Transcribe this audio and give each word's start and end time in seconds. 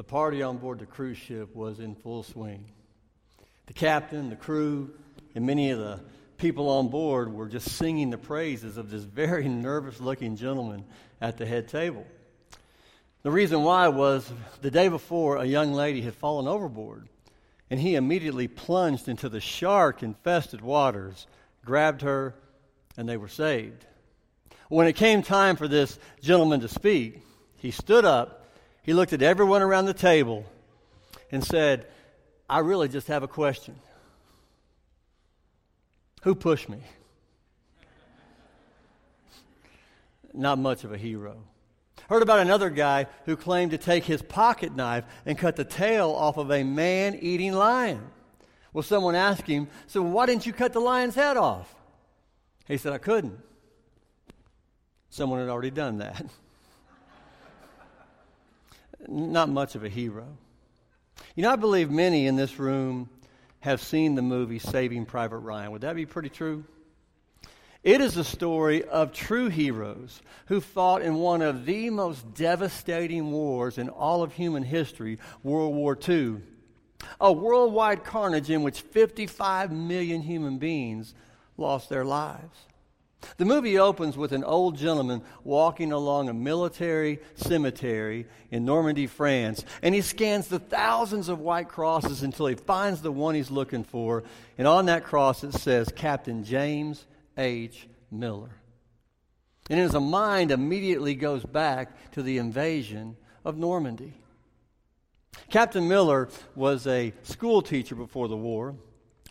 the 0.00 0.04
party 0.04 0.42
on 0.42 0.56
board 0.56 0.78
the 0.78 0.86
cruise 0.86 1.18
ship 1.18 1.54
was 1.54 1.78
in 1.78 1.94
full 1.94 2.22
swing. 2.22 2.64
The 3.66 3.74
captain, 3.74 4.30
the 4.30 4.34
crew, 4.34 4.94
and 5.34 5.44
many 5.44 5.72
of 5.72 5.78
the 5.78 6.00
people 6.38 6.70
on 6.70 6.88
board 6.88 7.30
were 7.30 7.48
just 7.48 7.68
singing 7.72 8.08
the 8.08 8.16
praises 8.16 8.78
of 8.78 8.88
this 8.88 9.02
very 9.02 9.46
nervous 9.48 10.00
looking 10.00 10.36
gentleman 10.36 10.86
at 11.20 11.36
the 11.36 11.44
head 11.44 11.68
table. 11.68 12.06
The 13.24 13.30
reason 13.30 13.62
why 13.62 13.88
was 13.88 14.26
the 14.62 14.70
day 14.70 14.88
before, 14.88 15.36
a 15.36 15.44
young 15.44 15.74
lady 15.74 16.00
had 16.00 16.14
fallen 16.14 16.48
overboard, 16.48 17.06
and 17.68 17.78
he 17.78 17.94
immediately 17.94 18.48
plunged 18.48 19.06
into 19.06 19.28
the 19.28 19.38
shark 19.38 20.02
infested 20.02 20.62
waters, 20.62 21.26
grabbed 21.62 22.00
her, 22.00 22.34
and 22.96 23.06
they 23.06 23.18
were 23.18 23.28
saved. 23.28 23.84
When 24.70 24.86
it 24.86 24.96
came 24.96 25.22
time 25.22 25.56
for 25.56 25.68
this 25.68 25.98
gentleman 26.22 26.60
to 26.60 26.68
speak, 26.68 27.20
he 27.58 27.70
stood 27.70 28.06
up, 28.06 28.39
he 28.82 28.92
looked 28.92 29.12
at 29.12 29.22
everyone 29.22 29.62
around 29.62 29.86
the 29.86 29.94
table, 29.94 30.44
and 31.32 31.44
said, 31.44 31.86
I 32.48 32.58
really 32.60 32.88
just 32.88 33.06
have 33.08 33.22
a 33.22 33.28
question. 33.28 33.76
Who 36.22 36.34
pushed 36.34 36.68
me? 36.68 36.80
Not 40.34 40.58
much 40.58 40.84
of 40.84 40.92
a 40.92 40.98
hero. 40.98 41.42
Heard 42.08 42.22
about 42.22 42.40
another 42.40 42.70
guy 42.70 43.06
who 43.24 43.36
claimed 43.36 43.70
to 43.70 43.78
take 43.78 44.04
his 44.04 44.22
pocket 44.22 44.74
knife 44.74 45.04
and 45.24 45.38
cut 45.38 45.56
the 45.56 45.64
tail 45.64 46.10
off 46.10 46.36
of 46.36 46.50
a 46.50 46.64
man 46.64 47.16
eating 47.20 47.52
lion. 47.52 48.02
Well, 48.72 48.82
someone 48.82 49.14
asked 49.14 49.46
him, 49.46 49.68
So 49.86 50.02
why 50.02 50.26
didn't 50.26 50.46
you 50.46 50.52
cut 50.52 50.72
the 50.72 50.80
lion's 50.80 51.14
head 51.14 51.36
off? 51.36 51.72
He 52.66 52.76
said, 52.76 52.92
I 52.92 52.98
couldn't. 52.98 53.38
Someone 55.08 55.40
had 55.40 55.48
already 55.48 55.70
done 55.70 55.98
that. 55.98 56.24
Not 59.08 59.48
much 59.48 59.74
of 59.74 59.84
a 59.84 59.88
hero. 59.88 60.26
You 61.34 61.42
know, 61.42 61.50
I 61.50 61.56
believe 61.56 61.90
many 61.90 62.26
in 62.26 62.36
this 62.36 62.58
room 62.58 63.08
have 63.60 63.80
seen 63.80 64.14
the 64.14 64.22
movie 64.22 64.58
Saving 64.58 65.04
Private 65.06 65.38
Ryan. 65.38 65.72
Would 65.72 65.82
that 65.82 65.96
be 65.96 66.06
pretty 66.06 66.30
true? 66.30 66.64
It 67.82 68.02
is 68.02 68.16
a 68.16 68.24
story 68.24 68.84
of 68.84 69.12
true 69.12 69.48
heroes 69.48 70.20
who 70.46 70.60
fought 70.60 71.00
in 71.00 71.14
one 71.14 71.40
of 71.40 71.64
the 71.64 71.88
most 71.88 72.34
devastating 72.34 73.30
wars 73.30 73.78
in 73.78 73.88
all 73.88 74.22
of 74.22 74.34
human 74.34 74.62
history, 74.62 75.18
World 75.42 75.74
War 75.74 75.98
II. 76.08 76.36
A 77.20 77.32
worldwide 77.32 78.04
carnage 78.04 78.50
in 78.50 78.62
which 78.62 78.82
55 78.82 79.72
million 79.72 80.20
human 80.20 80.58
beings 80.58 81.14
lost 81.56 81.88
their 81.88 82.04
lives. 82.04 82.58
The 83.36 83.44
movie 83.44 83.78
opens 83.78 84.16
with 84.16 84.32
an 84.32 84.44
old 84.44 84.76
gentleman 84.76 85.22
walking 85.44 85.92
along 85.92 86.28
a 86.28 86.34
military 86.34 87.20
cemetery 87.34 88.26
in 88.50 88.64
Normandy, 88.64 89.06
France, 89.06 89.64
and 89.82 89.94
he 89.94 90.00
scans 90.00 90.48
the 90.48 90.58
thousands 90.58 91.28
of 91.28 91.40
white 91.40 91.68
crosses 91.68 92.22
until 92.22 92.46
he 92.46 92.54
finds 92.54 93.02
the 93.02 93.12
one 93.12 93.34
he's 93.34 93.50
looking 93.50 93.84
for. 93.84 94.24
And 94.58 94.66
on 94.66 94.86
that 94.86 95.04
cross 95.04 95.44
it 95.44 95.54
says 95.54 95.92
Captain 95.94 96.44
James 96.44 97.06
H. 97.36 97.88
Miller. 98.10 98.50
And 99.68 99.78
his 99.78 99.94
mind 99.94 100.50
immediately 100.50 101.14
goes 101.14 101.44
back 101.44 102.12
to 102.12 102.22
the 102.22 102.38
invasion 102.38 103.16
of 103.44 103.56
Normandy. 103.56 104.14
Captain 105.48 105.86
Miller 105.88 106.28
was 106.54 106.86
a 106.86 107.12
school 107.22 107.62
teacher 107.62 107.94
before 107.94 108.28
the 108.28 108.36
war. 108.36 108.74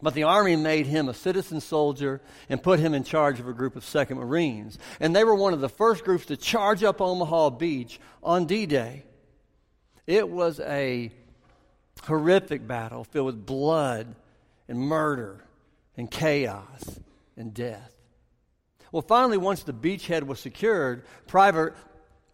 But 0.01 0.13
the 0.13 0.23
Army 0.23 0.55
made 0.55 0.87
him 0.87 1.09
a 1.09 1.13
citizen 1.13 1.59
soldier 1.59 2.21
and 2.47 2.63
put 2.63 2.79
him 2.79 2.93
in 2.93 3.03
charge 3.03 3.39
of 3.39 3.47
a 3.47 3.53
group 3.53 3.75
of 3.75 3.83
Second 3.83 4.17
Marines. 4.17 4.77
And 4.99 5.15
they 5.15 5.23
were 5.23 5.35
one 5.35 5.53
of 5.53 5.61
the 5.61 5.69
first 5.69 6.05
groups 6.05 6.27
to 6.27 6.37
charge 6.37 6.83
up 6.83 7.01
Omaha 7.01 7.51
Beach 7.51 7.99
on 8.23 8.45
D 8.45 8.65
Day. 8.65 9.03
It 10.07 10.29
was 10.29 10.59
a 10.61 11.11
horrific 12.03 12.65
battle 12.65 13.03
filled 13.03 13.27
with 13.27 13.45
blood 13.45 14.15
and 14.67 14.79
murder 14.79 15.43
and 15.97 16.09
chaos 16.09 16.99
and 17.35 17.53
death. 17.53 17.93
Well, 18.91 19.01
finally, 19.01 19.37
once 19.37 19.63
the 19.63 19.73
beachhead 19.73 20.23
was 20.23 20.39
secured, 20.39 21.05
Private 21.27 21.73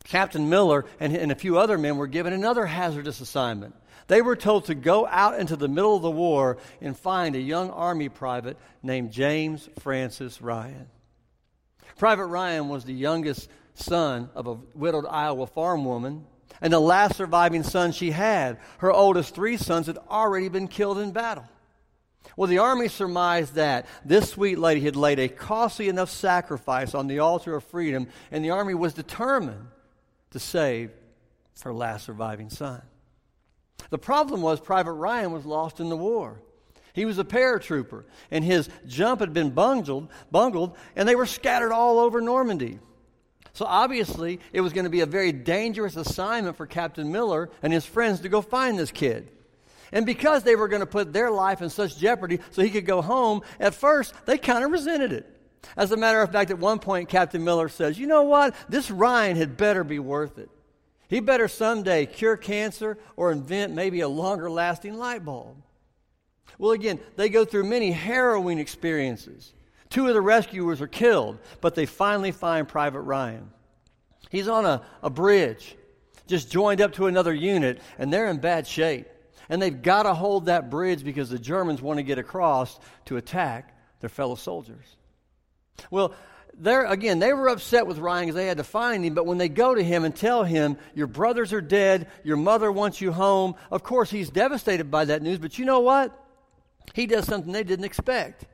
Captain 0.05 0.49
Miller 0.49 0.85
and, 0.99 1.15
and 1.15 1.31
a 1.31 1.35
few 1.35 1.57
other 1.57 1.77
men 1.77 1.97
were 1.97 2.07
given 2.07 2.31
another 2.31 2.65
hazardous 2.65 3.19
assignment. 3.19 3.75
They 4.07 4.21
were 4.21 4.35
told 4.35 4.66
to 4.66 4.75
go 4.75 5.07
out 5.07 5.39
into 5.39 5.55
the 5.55 5.67
middle 5.67 5.95
of 5.95 6.01
the 6.01 6.11
war 6.11 6.57
and 6.81 6.97
find 6.97 7.35
a 7.35 7.39
young 7.39 7.69
Army 7.71 8.09
private 8.09 8.57
named 8.83 9.11
James 9.11 9.67
Francis 9.79 10.41
Ryan. 10.41 10.88
Private 11.97 12.27
Ryan 12.27 12.69
was 12.69 12.85
the 12.85 12.93
youngest 12.93 13.49
son 13.73 14.29
of 14.35 14.47
a 14.47 14.57
widowed 14.73 15.05
Iowa 15.09 15.47
farm 15.47 15.85
woman 15.85 16.25
and 16.61 16.71
the 16.71 16.79
last 16.79 17.16
surviving 17.16 17.63
son 17.63 17.91
she 17.91 18.11
had. 18.11 18.59
Her 18.77 18.91
oldest 18.91 19.33
three 19.33 19.57
sons 19.57 19.88
had 19.88 19.97
already 20.09 20.49
been 20.49 20.67
killed 20.67 20.99
in 20.99 21.11
battle. 21.11 21.45
Well, 22.37 22.47
the 22.47 22.57
army 22.57 22.87
surmised 22.87 23.55
that 23.55 23.85
this 24.03 24.29
sweet 24.29 24.57
lady 24.57 24.81
had 24.81 24.95
laid 24.95 25.19
a 25.19 25.27
costly 25.29 25.89
enough 25.89 26.09
sacrifice 26.09 26.93
on 26.93 27.07
the 27.07 27.19
altar 27.19 27.55
of 27.55 27.63
freedom, 27.63 28.07
and 28.31 28.43
the 28.43 28.49
army 28.49 28.73
was 28.73 28.93
determined 28.93 29.67
to 30.31 30.39
save 30.39 30.91
her 31.61 31.73
last 31.73 32.05
surviving 32.05 32.49
son. 32.49 32.81
The 33.89 33.97
problem 33.97 34.41
was 34.41 34.59
Private 34.59 34.93
Ryan 34.93 35.31
was 35.31 35.45
lost 35.45 35.79
in 35.79 35.89
the 35.89 35.97
war. 35.97 36.41
He 36.93 37.05
was 37.05 37.19
a 37.19 37.25
paratrooper, 37.25 38.05
and 38.31 38.43
his 38.43 38.69
jump 38.87 39.19
had 39.19 39.33
been 39.33 39.51
bungled, 39.51 40.09
bungled, 40.31 40.77
and 40.95 41.07
they 41.07 41.15
were 41.15 41.25
scattered 41.25 41.73
all 41.73 41.99
over 41.99 42.21
Normandy. 42.21 42.79
So 43.51 43.65
obviously, 43.65 44.39
it 44.53 44.61
was 44.61 44.73
going 44.73 44.85
to 44.85 44.89
be 44.89 45.01
a 45.01 45.05
very 45.05 45.31
dangerous 45.31 45.95
assignment 45.95 46.57
for 46.57 46.65
Captain 46.65 47.11
Miller 47.11 47.49
and 47.61 47.71
his 47.71 47.85
friends 47.85 48.21
to 48.21 48.29
go 48.29 48.41
find 48.41 48.77
this 48.77 48.91
kid. 48.91 49.29
And 49.91 50.05
because 50.05 50.43
they 50.43 50.55
were 50.55 50.67
going 50.67 50.81
to 50.81 50.85
put 50.85 51.13
their 51.13 51.31
life 51.31 51.61
in 51.61 51.69
such 51.69 51.97
jeopardy 51.97 52.39
so 52.51 52.61
he 52.61 52.69
could 52.69 52.85
go 52.85 53.01
home, 53.01 53.41
at 53.59 53.73
first, 53.73 54.13
they 54.25 54.37
kind 54.37 54.63
of 54.63 54.71
resented 54.71 55.13
it. 55.13 55.25
As 55.77 55.91
a 55.91 55.97
matter 55.97 56.21
of 56.21 56.31
fact, 56.31 56.51
at 56.51 56.59
one 56.59 56.79
point, 56.79 57.09
Captain 57.09 57.43
Miller 57.43 57.69
says, 57.69 57.97
You 57.97 58.07
know 58.07 58.23
what? 58.23 58.55
This 58.69 58.91
Ryan 58.91 59.37
had 59.37 59.57
better 59.57 59.83
be 59.83 59.99
worth 59.99 60.37
it. 60.37 60.49
He 61.07 61.19
better 61.19 61.47
someday 61.47 62.05
cure 62.05 62.38
cancer 62.38 62.97
or 63.16 63.31
invent 63.31 63.73
maybe 63.73 64.01
a 64.01 64.07
longer 64.07 64.49
lasting 64.49 64.97
light 64.97 65.23
bulb. 65.23 65.57
Well, 66.57 66.71
again, 66.71 66.99
they 67.16 67.29
go 67.29 67.45
through 67.45 67.66
many 67.66 67.91
harrowing 67.91 68.59
experiences. 68.59 69.53
Two 69.89 70.07
of 70.07 70.13
the 70.13 70.21
rescuers 70.21 70.81
are 70.81 70.88
killed, 70.88 71.38
but 71.61 71.75
they 71.75 71.85
finally 71.85 72.31
find 72.31 72.67
Private 72.67 73.01
Ryan. 73.01 73.49
He's 74.29 74.47
on 74.47 74.66
a, 74.66 74.81
a 75.03 75.09
bridge, 75.09 75.75
just 76.27 76.51
joined 76.51 76.81
up 76.81 76.93
to 76.93 77.07
another 77.07 77.33
unit, 77.33 77.81
and 77.97 78.11
they're 78.11 78.27
in 78.27 78.37
bad 78.37 78.66
shape. 78.67 79.07
And 79.47 79.61
they've 79.61 79.81
got 79.81 80.03
to 80.03 80.13
hold 80.13 80.47
that 80.47 80.72
bridge 80.72 81.03
because 81.03 81.29
the 81.29 81.37
Germans 81.37 81.81
want 81.81 81.97
to 81.97 82.03
get 82.03 82.17
across 82.17 82.79
to 83.05 83.17
attack 83.17 83.77
their 83.99 84.09
fellow 84.09 84.35
soldiers. 84.35 84.95
Well, 85.91 86.16
there 86.57 86.85
again, 86.85 87.19
they 87.19 87.33
were 87.33 87.49
upset 87.49 87.88
with 87.88 87.97
Ryan 87.97 88.25
because 88.25 88.35
they 88.35 88.47
had 88.47 88.57
to 88.57 88.63
find 88.63 89.03
him. 89.03 89.13
But 89.13 89.25
when 89.25 89.38
they 89.38 89.49
go 89.49 89.75
to 89.75 89.83
him 89.83 90.03
and 90.03 90.16
tell 90.16 90.43
him, 90.43 90.77
Your 90.93 91.07
brothers 91.07 91.53
are 91.53 91.61
dead, 91.61 92.07
your 92.23 92.38
mother 92.38 92.71
wants 92.71 93.01
you 93.01 93.11
home, 93.11 93.55
of 93.71 93.83
course, 93.83 94.09
he's 94.09 94.29
devastated 94.29 94.89
by 94.89 95.05
that 95.05 95.21
news. 95.21 95.39
But 95.39 95.57
you 95.59 95.66
know 95.66 95.81
what? 95.81 96.17
He 96.93 97.07
does 97.07 97.25
something 97.25 97.51
they 97.51 97.63
didn't 97.63 97.85
expect. 97.85 98.45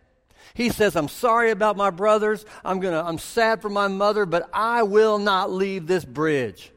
He 0.53 0.69
says, 0.69 0.95
I'm 0.95 1.07
sorry 1.07 1.51
about 1.51 1.78
my 1.78 1.91
brothers. 1.91 2.45
I'm, 2.66 2.79
gonna, 2.79 3.01
I'm 3.01 3.17
sad 3.17 3.62
for 3.62 3.69
my 3.69 3.88
mother, 3.88 4.25
but 4.25 4.50
I 4.53 4.83
will 4.83 5.18
not 5.18 5.51
leave 5.51 5.88
this 5.88 6.03
bridge. 6.03 6.72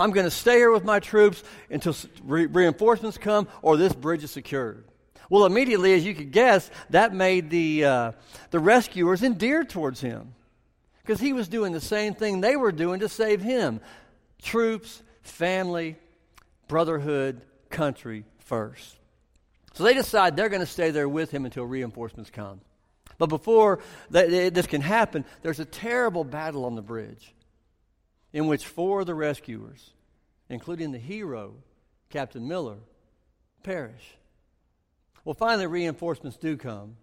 I'm 0.00 0.12
going 0.12 0.24
to 0.24 0.30
stay 0.30 0.56
here 0.56 0.72
with 0.72 0.84
my 0.84 0.98
troops 0.98 1.42
until 1.68 1.94
re- 2.24 2.46
reinforcements 2.46 3.18
come 3.18 3.48
or 3.60 3.76
this 3.76 3.92
bridge 3.92 4.24
is 4.24 4.30
secured. 4.30 4.84
Well, 5.30 5.46
immediately, 5.46 5.94
as 5.94 6.04
you 6.04 6.14
could 6.14 6.32
guess, 6.32 6.68
that 6.90 7.14
made 7.14 7.50
the, 7.50 7.84
uh, 7.84 8.12
the 8.50 8.58
rescuers 8.58 9.22
endeared 9.22 9.70
towards 9.70 10.00
him 10.00 10.34
because 11.02 11.20
he 11.20 11.32
was 11.32 11.48
doing 11.48 11.72
the 11.72 11.80
same 11.80 12.14
thing 12.14 12.40
they 12.40 12.56
were 12.56 12.72
doing 12.72 13.00
to 13.00 13.08
save 13.08 13.40
him 13.40 13.80
troops, 14.42 15.02
family, 15.22 15.96
brotherhood, 16.66 17.42
country 17.70 18.24
first. 18.38 18.96
So 19.74 19.84
they 19.84 19.94
decide 19.94 20.36
they're 20.36 20.48
going 20.48 20.60
to 20.60 20.66
stay 20.66 20.90
there 20.90 21.08
with 21.08 21.30
him 21.30 21.44
until 21.44 21.64
reinforcements 21.64 22.30
come. 22.30 22.60
But 23.16 23.28
before 23.28 23.80
this 24.08 24.66
can 24.66 24.80
happen, 24.80 25.24
there's 25.42 25.60
a 25.60 25.64
terrible 25.64 26.24
battle 26.24 26.64
on 26.64 26.74
the 26.74 26.82
bridge 26.82 27.34
in 28.32 28.46
which 28.46 28.66
four 28.66 29.00
of 29.00 29.06
the 29.06 29.14
rescuers, 29.14 29.90
including 30.48 30.90
the 30.90 30.98
hero, 30.98 31.54
Captain 32.08 32.48
Miller, 32.48 32.78
perish. 33.62 34.16
Well, 35.30 35.36
finally, 35.36 35.68
reinforcements 35.68 36.36
do 36.36 36.56
come. 36.56 36.96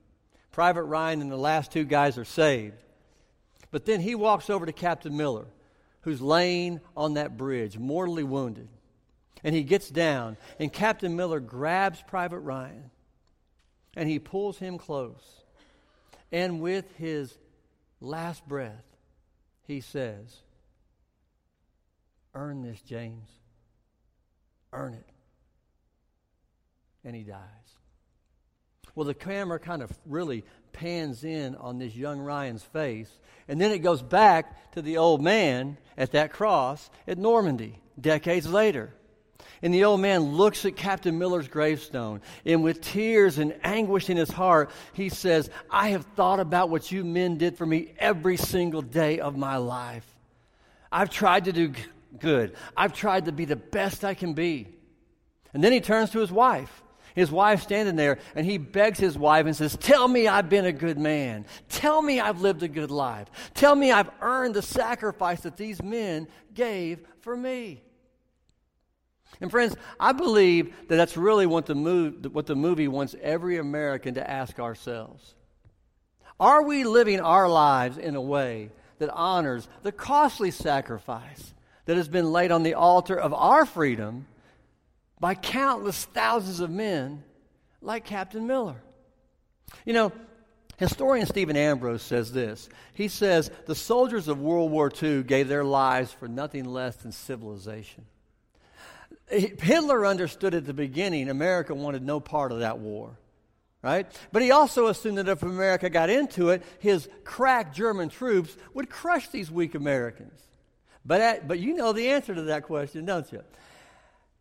Private 0.52 0.84
Ryan 0.84 1.22
and 1.22 1.32
the 1.32 1.38
last 1.38 1.72
two 1.72 1.86
guys 1.86 2.18
are 2.18 2.26
saved. 2.26 2.84
But 3.72 3.86
then 3.86 4.02
he 4.02 4.16
walks 4.16 4.50
over 4.50 4.66
to 4.66 4.74
Captain 4.74 5.16
Miller, 5.16 5.46
who's 6.02 6.20
laying 6.20 6.82
on 6.98 7.14
that 7.14 7.38
bridge, 7.38 7.78
mortally 7.78 8.26
wounded. 8.26 8.68
And 9.46 9.56
he 9.56 9.64
gets 9.64 9.90
down, 9.90 10.36
and 10.60 10.74
Captain 10.74 11.16
Miller 11.16 11.40
grabs 11.40 12.04
Private 12.06 12.40
Ryan 12.40 12.92
and 13.96 14.10
he 14.10 14.20
pulls 14.20 14.60
him 14.60 14.78
close. 14.78 15.46
And 16.30 16.60
with 16.60 16.98
his 16.98 17.34
last 18.02 18.46
breath, 18.46 18.84
he 19.64 19.80
says, 19.80 20.36
Earn 22.36 22.62
this, 22.62 22.82
James. 22.82 23.30
earn 24.74 24.96
it. 24.96 25.08
And 27.06 27.16
he 27.16 27.24
dies. 27.24 27.77
Well, 28.98 29.06
the 29.06 29.14
camera 29.14 29.60
kind 29.60 29.84
of 29.84 29.92
really 30.08 30.44
pans 30.74 31.24
in 31.24 31.54
on 31.58 31.78
this 31.78 31.96
young 31.96 32.20
Ryan's 32.20 32.64
face, 32.64 33.12
and 33.48 33.62
then 33.62 33.70
it 33.70 33.84
goes 33.84 34.02
back 34.02 34.72
to 34.72 34.82
the 34.82 34.98
old 34.98 35.22
man 35.22 35.78
at 36.00 36.14
that 36.14 36.34
cross 36.34 36.90
at 37.08 37.20
Normandy 37.20 37.80
decades 38.02 38.50
later. 38.50 38.92
And 39.62 39.72
the 39.72 39.84
old 39.84 40.02
man 40.02 40.22
looks 40.32 40.66
at 40.66 40.76
Captain 40.76 41.20
Miller's 41.20 41.48
gravestone, 41.48 42.22
and 42.44 42.64
with 42.64 42.82
tears 42.82 43.38
and 43.38 43.56
anguish 43.64 44.10
in 44.10 44.18
his 44.18 44.32
heart, 44.32 44.72
he 44.94 45.10
says, 45.10 45.52
I 45.70 45.90
have 45.90 46.04
thought 46.16 46.40
about 46.40 46.72
what 46.72 46.92
you 46.92 47.06
men 47.06 47.38
did 47.38 47.56
for 47.56 47.68
me 47.68 47.94
every 48.00 48.38
single 48.38 48.82
day 48.82 49.20
of 49.20 49.38
my 49.38 49.58
life. 49.58 50.08
I've 50.92 51.12
tried 51.12 51.46
to 51.46 51.54
do 51.54 51.72
good, 52.18 52.56
I've 52.76 52.94
tried 52.94 53.26
to 53.26 53.32
be 53.32 53.46
the 53.46 53.56
best 53.56 54.04
I 54.04 54.16
can 54.16 54.34
be. 54.34 54.70
And 55.54 55.64
then 55.64 55.72
he 55.72 55.82
turns 55.82 56.10
to 56.12 56.20
his 56.20 56.32
wife. 56.32 56.82
His 57.18 57.32
wife 57.32 57.64
standing 57.64 57.96
there, 57.96 58.20
and 58.36 58.46
he 58.46 58.60
begs 58.60 59.00
his 59.00 59.18
wife 59.18 59.48
and 59.48 59.56
says, 59.56 59.76
Tell 59.76 60.08
me 60.08 60.28
I've 60.28 60.50
been 60.50 60.66
a 60.66 60.72
good 60.72 61.00
man. 61.00 61.48
Tell 61.68 62.00
me 62.00 62.20
I've 62.20 62.42
lived 62.42 62.62
a 62.62 62.68
good 62.68 62.92
life. 62.92 63.28
Tell 63.56 63.76
me 63.76 63.92
I've 63.92 64.12
earned 64.22 64.54
the 64.54 64.62
sacrifice 64.62 65.42
that 65.42 65.58
these 65.58 65.82
men 65.82 66.28
gave 66.54 67.00
for 67.22 67.36
me. 67.36 67.82
And 69.42 69.50
friends, 69.50 69.76
I 70.00 70.12
believe 70.12 70.76
that 70.90 70.96
that's 70.96 71.18
really 71.18 71.48
what 71.48 71.66
the, 71.66 71.74
what 72.32 72.46
the 72.46 72.56
movie 72.56 72.88
wants 72.88 73.16
every 73.20 73.58
American 73.58 74.14
to 74.14 74.30
ask 74.30 74.60
ourselves. 74.60 75.34
Are 76.40 76.62
we 76.62 76.84
living 76.84 77.20
our 77.20 77.50
lives 77.50 77.98
in 77.98 78.16
a 78.16 78.22
way 78.22 78.70
that 79.00 79.10
honors 79.10 79.68
the 79.82 79.92
costly 79.92 80.52
sacrifice 80.52 81.56
that 81.86 81.98
has 81.98 82.08
been 82.08 82.32
laid 82.32 82.52
on 82.52 82.62
the 82.62 82.76
altar 82.76 83.20
of 83.20 83.34
our 83.34 83.66
freedom 83.66 84.28
by 85.20 85.36
countless 85.36 86.06
thousands 86.06 86.60
of 86.60 86.70
men 86.70 87.24
like 87.82 88.06
Captain 88.06 88.46
Miller? 88.48 88.82
You 89.86 89.94
know, 89.94 90.12
historian 90.78 91.26
Stephen 91.26 91.58
Ambrose 91.58 92.02
says 92.02 92.32
this. 92.32 92.70
He 92.94 93.08
says, 93.08 93.52
The 93.66 93.76
soldiers 93.76 94.28
of 94.28 94.40
World 94.40 94.72
War 94.72 94.92
II 95.02 95.24
gave 95.24 95.48
their 95.48 95.64
lives 95.64 96.12
for 96.12 96.28
nothing 96.28 96.66
less 96.66 96.96
than 96.98 97.12
civilization. 97.12 98.06
Hitler 99.30 100.06
understood 100.06 100.54
at 100.54 100.66
the 100.66 100.74
beginning 100.74 101.30
America 101.30 101.74
wanted 101.74 102.02
no 102.02 102.20
part 102.20 102.52
of 102.52 102.60
that 102.60 102.80
war. 102.80 103.18
Right? 103.84 104.08
But 104.32 104.42
he 104.42 104.52
also 104.52 104.88
assumed 104.88 105.18
that 105.18 105.30
if 105.30 105.44
America 105.44 105.90
got 105.90 106.10
into 106.10 106.50
it, 106.50 106.64
his 106.80 107.08
crack 107.24 107.74
German 107.74 108.10
troops 108.10 108.58
would 108.74 108.90
crush 108.90 109.30
these 109.30 109.52
weak 109.52 109.76
Americans. 109.76 110.42
But, 111.06 111.22
at, 111.22 111.48
but 111.48 111.60
you 111.60 111.74
know 111.76 111.94
the 111.94 112.10
answer 112.10 112.34
to 112.36 112.42
that 112.44 112.64
question, 112.64 113.06
don't 113.06 113.32
you? 113.32 113.44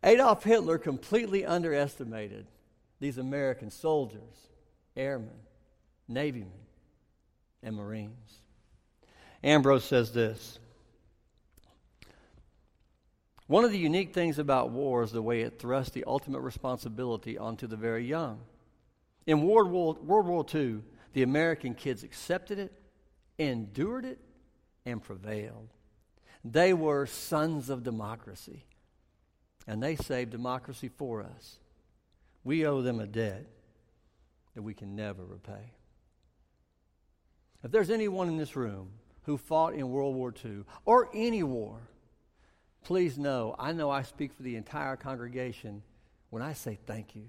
Adolf 0.07 0.45
Hitler 0.45 0.77
completely 0.77 1.45
underestimated 1.45 2.47
these 3.01 3.17
American 3.17 3.69
soldiers, 3.69 4.47
airmen, 4.95 5.35
navymen, 6.07 6.47
and 7.61 7.75
Marines. 7.75 8.39
Ambrose 9.43 9.83
says 9.83 10.13
this 10.13 10.59
one 13.47 13.65
of 13.65 13.71
the 13.71 13.77
unique 13.77 14.13
things 14.13 14.39
about 14.39 14.71
war 14.71 15.03
is 15.03 15.11
the 15.11 15.21
way 15.21 15.41
it 15.41 15.59
thrusts 15.59 15.93
the 15.93 16.05
ultimate 16.07 16.39
responsibility 16.39 17.37
onto 17.37 17.67
the 17.67 17.75
very 17.75 18.05
young. 18.05 18.39
In 19.25 19.41
World 19.41 19.69
War, 19.69 19.93
World 19.95 20.25
War 20.25 20.45
II, 20.53 20.79
the 21.11 21.23
American 21.23 21.73
kids 21.73 22.03
accepted 22.03 22.59
it, 22.59 22.71
endured 23.37 24.05
it, 24.05 24.19
and 24.85 25.03
prevailed. 25.03 25.67
They 26.45 26.73
were 26.73 27.05
sons 27.05 27.69
of 27.69 27.83
democracy, 27.83 28.63
and 29.67 29.83
they 29.83 29.95
saved 29.95 30.31
democracy 30.31 30.89
for 30.89 31.21
us. 31.21 31.59
We 32.43 32.65
owe 32.65 32.81
them 32.81 32.99
a 32.99 33.07
debt 33.07 33.45
that 34.55 34.61
we 34.61 34.73
can 34.73 34.95
never 34.95 35.23
repay. 35.23 35.73
If 37.63 37.71
there's 37.71 37.89
anyone 37.89 38.29
in 38.29 38.37
this 38.37 38.55
room 38.55 38.89
who 39.23 39.37
fought 39.37 39.73
in 39.73 39.89
World 39.89 40.15
War 40.15 40.33
II 40.43 40.63
or 40.85 41.09
any 41.13 41.43
war, 41.43 41.81
Please 42.87 43.17
know, 43.17 43.53
I 43.59 43.73
know 43.73 43.89
I 43.89 44.03
speak 44.03 44.31
for 44.31 44.43
the 44.43 44.55
entire 44.55 44.95
congregation 44.95 45.83
when 46.29 46.41
I 46.41 46.53
say 46.53 46.79
thank 46.85 47.17
you 47.17 47.25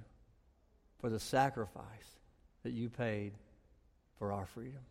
for 1.01 1.11
the 1.11 1.19
sacrifice 1.19 1.85
that 2.63 2.71
you 2.71 2.89
paid 2.89 3.33
for 4.21 4.33
our 4.33 4.47
freedom. 4.47 4.83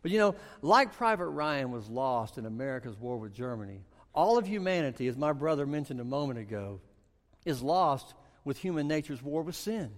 But 0.00 0.12
you 0.12 0.18
know, 0.18 0.34
like 0.62 0.94
Private 0.94 1.28
Ryan 1.28 1.70
was 1.70 1.90
lost 1.90 2.38
in 2.38 2.46
America's 2.46 2.96
war 2.96 3.18
with 3.18 3.34
Germany, 3.34 3.82
all 4.14 4.38
of 4.38 4.46
humanity, 4.46 5.06
as 5.08 5.16
my 5.16 5.32
brother 5.32 5.66
mentioned 5.66 6.00
a 6.00 6.04
moment 6.04 6.38
ago, 6.38 6.80
is 7.44 7.62
lost 7.62 8.14
with 8.44 8.58
human 8.58 8.88
nature's 8.88 9.22
war 9.22 9.42
with 9.42 9.54
sin. 9.54 9.90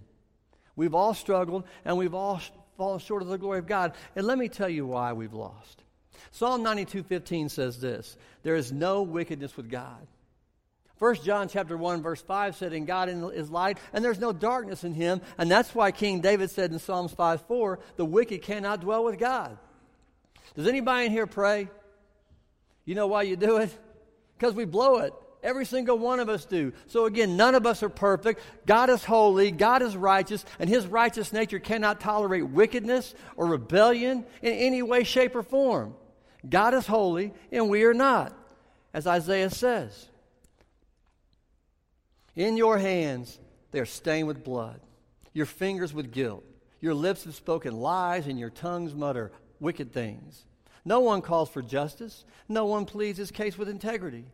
We've 0.75 0.95
all 0.95 1.13
struggled 1.13 1.63
and 1.85 1.97
we've 1.97 2.13
all 2.13 2.41
fallen 2.77 2.99
short 2.99 3.21
of 3.21 3.27
the 3.27 3.37
glory 3.37 3.59
of 3.59 3.67
God. 3.67 3.93
And 4.15 4.25
let 4.25 4.37
me 4.37 4.49
tell 4.49 4.69
you 4.69 4.85
why 4.85 5.13
we've 5.13 5.33
lost. 5.33 5.83
Psalm 6.31 6.63
92:15 6.63 7.49
says 7.49 7.79
this, 7.79 8.17
there 8.43 8.55
is 8.55 8.71
no 8.71 9.03
wickedness 9.03 9.55
with 9.55 9.69
God. 9.69 10.07
1 10.99 11.15
John 11.15 11.49
chapter 11.49 11.75
1 11.75 12.01
verse 12.01 12.21
5 12.21 12.55
said 12.55 12.71
in 12.71 12.85
God 12.85 13.09
is 13.09 13.49
light 13.49 13.77
and 13.91 14.05
there's 14.05 14.19
no 14.19 14.31
darkness 14.31 14.83
in 14.83 14.93
him 14.93 15.21
and 15.37 15.51
that's 15.51 15.75
why 15.75 15.91
King 15.91 16.21
David 16.21 16.49
said 16.49 16.71
in 16.71 16.79
Psalms 16.79 17.13
5:4 17.13 17.77
the 17.97 18.05
wicked 18.05 18.41
cannot 18.41 18.81
dwell 18.81 19.03
with 19.03 19.19
God. 19.19 19.57
Does 20.55 20.67
anybody 20.67 21.07
in 21.07 21.11
here 21.11 21.27
pray? 21.27 21.67
You 22.85 22.95
know 22.95 23.07
why 23.07 23.23
you 23.23 23.35
do 23.35 23.57
it? 23.57 23.77
Because 24.43 24.55
we 24.57 24.65
blow 24.65 24.97
it. 24.97 25.13
Every 25.41 25.63
single 25.63 25.97
one 25.97 26.19
of 26.19 26.27
us 26.27 26.43
do. 26.43 26.73
So 26.87 27.05
again, 27.05 27.37
none 27.37 27.55
of 27.55 27.65
us 27.65 27.81
are 27.81 27.87
perfect. 27.87 28.41
God 28.65 28.89
is 28.89 29.05
holy, 29.05 29.51
God 29.51 29.81
is 29.81 29.95
righteous, 29.95 30.43
and 30.59 30.69
his 30.69 30.85
righteous 30.85 31.31
nature 31.31 31.59
cannot 31.59 32.01
tolerate 32.01 32.49
wickedness 32.49 33.15
or 33.37 33.45
rebellion 33.45 34.25
in 34.41 34.51
any 34.51 34.81
way, 34.81 35.05
shape, 35.05 35.33
or 35.37 35.43
form. 35.43 35.95
God 36.49 36.73
is 36.73 36.85
holy, 36.85 37.31
and 37.53 37.69
we 37.69 37.85
are 37.85 37.93
not, 37.93 38.37
as 38.93 39.07
Isaiah 39.07 39.49
says. 39.49 40.09
In 42.35 42.57
your 42.57 42.77
hands, 42.77 43.39
they 43.71 43.79
are 43.79 43.85
stained 43.85 44.27
with 44.27 44.43
blood, 44.43 44.81
your 45.31 45.45
fingers 45.45 45.93
with 45.93 46.11
guilt. 46.11 46.43
Your 46.81 46.95
lips 46.95 47.23
have 47.23 47.35
spoken 47.35 47.77
lies, 47.77 48.27
and 48.27 48.37
your 48.37 48.49
tongues 48.49 48.93
mutter 48.93 49.31
wicked 49.61 49.93
things. 49.93 50.43
No 50.85 50.99
one 50.99 51.21
calls 51.21 51.49
for 51.49 51.61
justice, 51.61 52.25
no 52.49 52.65
one 52.65 52.85
pleads 52.85 53.17
his 53.17 53.31
case 53.31 53.57
with 53.57 53.69
integrity. 53.69 54.25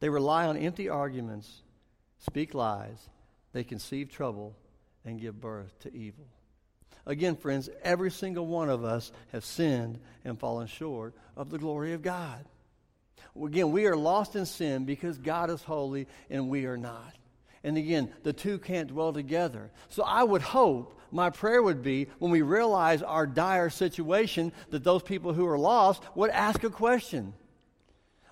They 0.00 0.08
rely 0.08 0.46
on 0.46 0.56
empty 0.56 0.88
arguments, 0.88 1.62
speak 2.18 2.54
lies, 2.54 3.08
they 3.52 3.64
conceive 3.64 4.10
trouble, 4.10 4.54
and 5.04 5.20
give 5.20 5.40
birth 5.40 5.76
to 5.80 5.94
evil. 5.94 6.26
Again, 7.06 7.36
friends, 7.36 7.70
every 7.82 8.10
single 8.10 8.46
one 8.46 8.68
of 8.68 8.84
us 8.84 9.10
have 9.32 9.44
sinned 9.44 9.98
and 10.24 10.38
fallen 10.38 10.66
short 10.66 11.14
of 11.36 11.50
the 11.50 11.58
glory 11.58 11.94
of 11.94 12.02
God. 12.02 12.44
Again, 13.42 13.72
we 13.72 13.86
are 13.86 13.96
lost 13.96 14.36
in 14.36 14.46
sin 14.46 14.84
because 14.84 15.16
God 15.16 15.50
is 15.50 15.62
holy 15.62 16.06
and 16.28 16.48
we 16.48 16.66
are 16.66 16.76
not. 16.76 17.14
And 17.64 17.76
again, 17.76 18.12
the 18.22 18.32
two 18.32 18.58
can't 18.58 18.88
dwell 18.88 19.12
together. 19.12 19.70
So 19.88 20.02
I 20.02 20.22
would 20.22 20.42
hope, 20.42 20.97
my 21.10 21.30
prayer 21.30 21.62
would 21.62 21.82
be, 21.82 22.08
when 22.18 22.30
we 22.30 22.42
realize 22.42 23.02
our 23.02 23.26
dire 23.26 23.70
situation, 23.70 24.52
that 24.70 24.84
those 24.84 25.02
people 25.02 25.32
who 25.32 25.46
are 25.46 25.58
lost 25.58 26.02
would 26.14 26.30
ask 26.30 26.64
a 26.64 26.70
question 26.70 27.34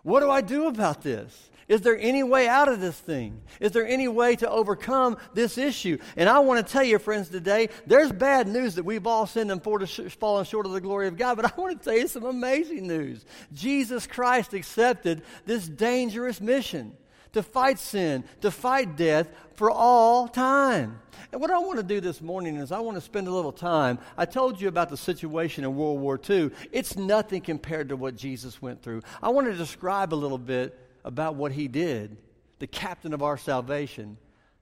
What 0.02 0.20
do 0.20 0.30
I 0.30 0.40
do 0.40 0.66
about 0.66 1.02
this? 1.02 1.50
Is 1.68 1.80
there 1.80 1.98
any 1.98 2.22
way 2.22 2.46
out 2.46 2.68
of 2.68 2.80
this 2.80 2.96
thing? 2.96 3.42
Is 3.58 3.72
there 3.72 3.86
any 3.86 4.06
way 4.06 4.36
to 4.36 4.48
overcome 4.48 5.16
this 5.34 5.58
issue? 5.58 5.98
And 6.16 6.28
I 6.28 6.38
want 6.38 6.64
to 6.64 6.72
tell 6.72 6.84
you, 6.84 6.98
friends, 7.00 7.28
today, 7.28 7.70
there's 7.86 8.12
bad 8.12 8.46
news 8.46 8.76
that 8.76 8.84
we've 8.84 9.06
all 9.06 9.26
sinned 9.26 9.50
and 9.50 9.62
fallen 9.62 10.44
short 10.44 10.66
of 10.66 10.72
the 10.72 10.80
glory 10.80 11.08
of 11.08 11.16
God, 11.16 11.36
but 11.36 11.52
I 11.58 11.60
want 11.60 11.78
to 11.78 11.84
tell 11.84 11.98
you 11.98 12.06
some 12.06 12.24
amazing 12.24 12.86
news. 12.86 13.24
Jesus 13.52 14.06
Christ 14.06 14.54
accepted 14.54 15.22
this 15.44 15.68
dangerous 15.68 16.40
mission 16.40 16.96
to 17.36 17.42
fight 17.42 17.78
sin, 17.78 18.24
to 18.40 18.50
fight 18.50 18.96
death 18.96 19.28
for 19.56 19.70
all 19.70 20.26
time. 20.26 20.98
And 21.30 21.38
what 21.38 21.50
I 21.50 21.58
want 21.58 21.76
to 21.76 21.82
do 21.82 22.00
this 22.00 22.22
morning 22.22 22.56
is 22.56 22.72
I 22.72 22.80
want 22.80 22.96
to 22.96 23.00
spend 23.02 23.28
a 23.28 23.30
little 23.30 23.52
time. 23.52 23.98
I 24.16 24.24
told 24.24 24.58
you 24.58 24.68
about 24.68 24.88
the 24.88 24.96
situation 24.96 25.62
in 25.62 25.76
World 25.76 26.00
War 26.00 26.18
II. 26.28 26.50
It's 26.72 26.96
nothing 26.96 27.42
compared 27.42 27.90
to 27.90 27.96
what 27.96 28.16
Jesus 28.16 28.62
went 28.62 28.82
through. 28.82 29.02
I 29.22 29.28
want 29.28 29.48
to 29.48 29.54
describe 29.54 30.14
a 30.14 30.16
little 30.16 30.38
bit 30.38 30.78
about 31.04 31.34
what 31.34 31.52
he 31.52 31.68
did, 31.68 32.16
the 32.58 32.66
captain 32.66 33.12
of 33.12 33.22
our 33.22 33.36
salvation, 33.36 34.16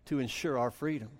to 0.07 0.19
ensure 0.19 0.59
our 0.59 0.73
freedom. 0.73 1.11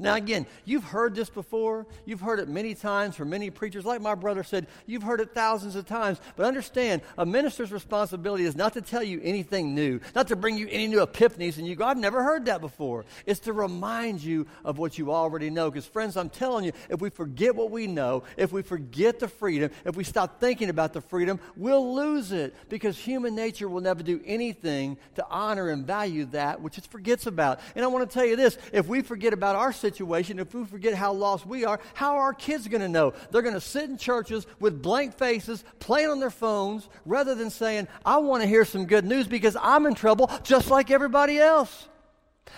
Now, 0.00 0.14
again, 0.14 0.46
you've 0.64 0.84
heard 0.84 1.16
this 1.16 1.28
before. 1.28 1.86
You've 2.04 2.20
heard 2.20 2.38
it 2.38 2.48
many 2.48 2.74
times 2.74 3.16
from 3.16 3.30
many 3.30 3.50
preachers. 3.50 3.84
Like 3.84 4.00
my 4.00 4.14
brother 4.14 4.44
said, 4.44 4.68
you've 4.86 5.02
heard 5.02 5.20
it 5.20 5.34
thousands 5.34 5.74
of 5.74 5.86
times. 5.86 6.20
But 6.36 6.46
understand, 6.46 7.02
a 7.16 7.26
minister's 7.26 7.72
responsibility 7.72 8.44
is 8.44 8.54
not 8.54 8.74
to 8.74 8.80
tell 8.80 9.02
you 9.02 9.20
anything 9.24 9.74
new, 9.74 9.98
not 10.14 10.28
to 10.28 10.36
bring 10.36 10.56
you 10.56 10.68
any 10.70 10.86
new 10.86 11.04
epiphanies, 11.04 11.58
and 11.58 11.66
you 11.66 11.74
go, 11.74 11.84
I've 11.84 11.96
never 11.96 12.22
heard 12.22 12.46
that 12.46 12.60
before. 12.60 13.06
It's 13.26 13.40
to 13.40 13.52
remind 13.52 14.22
you 14.22 14.46
of 14.64 14.78
what 14.78 14.98
you 14.98 15.12
already 15.12 15.50
know. 15.50 15.68
Because, 15.68 15.86
friends, 15.86 16.16
I'm 16.16 16.30
telling 16.30 16.64
you, 16.64 16.72
if 16.88 17.00
we 17.00 17.10
forget 17.10 17.56
what 17.56 17.72
we 17.72 17.88
know, 17.88 18.22
if 18.36 18.52
we 18.52 18.62
forget 18.62 19.18
the 19.18 19.26
freedom, 19.26 19.72
if 19.84 19.96
we 19.96 20.04
stop 20.04 20.38
thinking 20.38 20.68
about 20.68 20.92
the 20.92 21.00
freedom, 21.00 21.40
we'll 21.56 21.96
lose 21.96 22.30
it. 22.30 22.54
Because 22.68 22.96
human 22.96 23.34
nature 23.34 23.68
will 23.68 23.80
never 23.80 24.04
do 24.04 24.20
anything 24.24 24.96
to 25.16 25.26
honor 25.28 25.70
and 25.70 25.84
value 25.84 26.24
that 26.26 26.60
which 26.60 26.78
it 26.78 26.86
forgets 26.86 27.26
about. 27.26 27.58
And 27.74 27.84
I 27.84 27.88
want 27.88 28.08
to 28.08 28.14
tell 28.14 28.24
you 28.24 28.36
this 28.36 28.56
if 28.72 28.86
we 28.86 29.02
forget 29.02 29.32
about 29.32 29.56
our 29.56 29.72
situation, 29.88 30.38
if 30.38 30.54
we 30.54 30.64
forget 30.64 30.94
how 30.94 31.12
lost 31.12 31.46
we 31.46 31.64
are, 31.64 31.80
how 31.94 32.16
are 32.16 32.22
our 32.22 32.34
kids 32.34 32.68
going 32.68 32.80
to 32.80 32.88
know? 32.88 33.14
They're 33.30 33.42
going 33.42 33.54
to 33.54 33.60
sit 33.60 33.88
in 33.88 33.96
churches 33.96 34.46
with 34.60 34.82
blank 34.82 35.16
faces, 35.16 35.64
playing 35.78 36.10
on 36.10 36.20
their 36.20 36.30
phones, 36.30 36.88
rather 37.04 37.34
than 37.34 37.50
saying, 37.50 37.88
I 38.04 38.18
want 38.18 38.42
to 38.42 38.48
hear 38.48 38.64
some 38.64 38.86
good 38.86 39.04
news 39.04 39.26
because 39.26 39.56
I'm 39.60 39.86
in 39.86 39.94
trouble 39.94 40.30
just 40.42 40.70
like 40.70 40.90
everybody 40.90 41.38
else. 41.38 41.88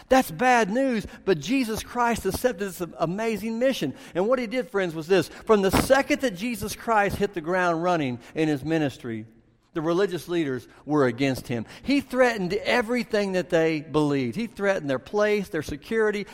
That's 0.08 0.30
bad 0.30 0.70
news, 0.70 1.06
but 1.24 1.40
Jesus 1.40 1.82
Christ 1.82 2.24
accepted 2.26 2.68
this 2.68 2.82
amazing 2.98 3.58
mission. 3.58 3.94
And 4.14 4.26
what 4.26 4.38
he 4.38 4.46
did, 4.46 4.70
friends, 4.70 4.94
was 4.94 5.06
this. 5.06 5.28
From 5.46 5.62
the 5.62 5.70
second 5.70 6.20
that 6.20 6.36
Jesus 6.36 6.74
Christ 6.74 7.16
hit 7.16 7.34
the 7.34 7.40
ground 7.40 7.82
running 7.82 8.18
in 8.34 8.48
his 8.48 8.64
ministry, 8.64 9.26
the 9.72 9.80
religious 9.80 10.28
leaders 10.28 10.66
were 10.84 11.06
against 11.06 11.46
him. 11.46 11.64
He 11.82 12.00
threatened 12.00 12.52
everything 12.54 13.32
that 13.32 13.50
they 13.50 13.80
believed. 13.80 14.34
He 14.34 14.48
threatened 14.48 14.90
their 14.90 14.98
place, 14.98 15.48
their 15.48 15.62
security, 15.62 16.26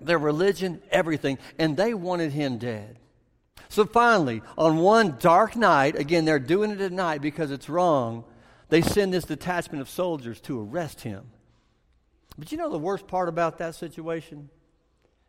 their 0.00 0.18
religion, 0.18 0.82
everything, 0.90 1.38
and 1.58 1.76
they 1.76 1.94
wanted 1.94 2.32
him 2.32 2.58
dead. 2.58 2.98
So 3.68 3.84
finally, 3.84 4.42
on 4.58 4.78
one 4.78 5.16
dark 5.20 5.54
night, 5.54 5.96
again, 5.96 6.24
they're 6.24 6.38
doing 6.38 6.70
it 6.70 6.80
at 6.80 6.92
night 6.92 7.20
because 7.20 7.50
it's 7.50 7.68
wrong, 7.68 8.24
they 8.68 8.82
send 8.82 9.12
this 9.12 9.24
detachment 9.24 9.80
of 9.80 9.88
soldiers 9.88 10.40
to 10.42 10.60
arrest 10.60 11.02
him. 11.02 11.30
But 12.36 12.50
you 12.50 12.58
know 12.58 12.70
the 12.70 12.78
worst 12.78 13.06
part 13.06 13.28
about 13.28 13.58
that 13.58 13.74
situation? 13.74 14.48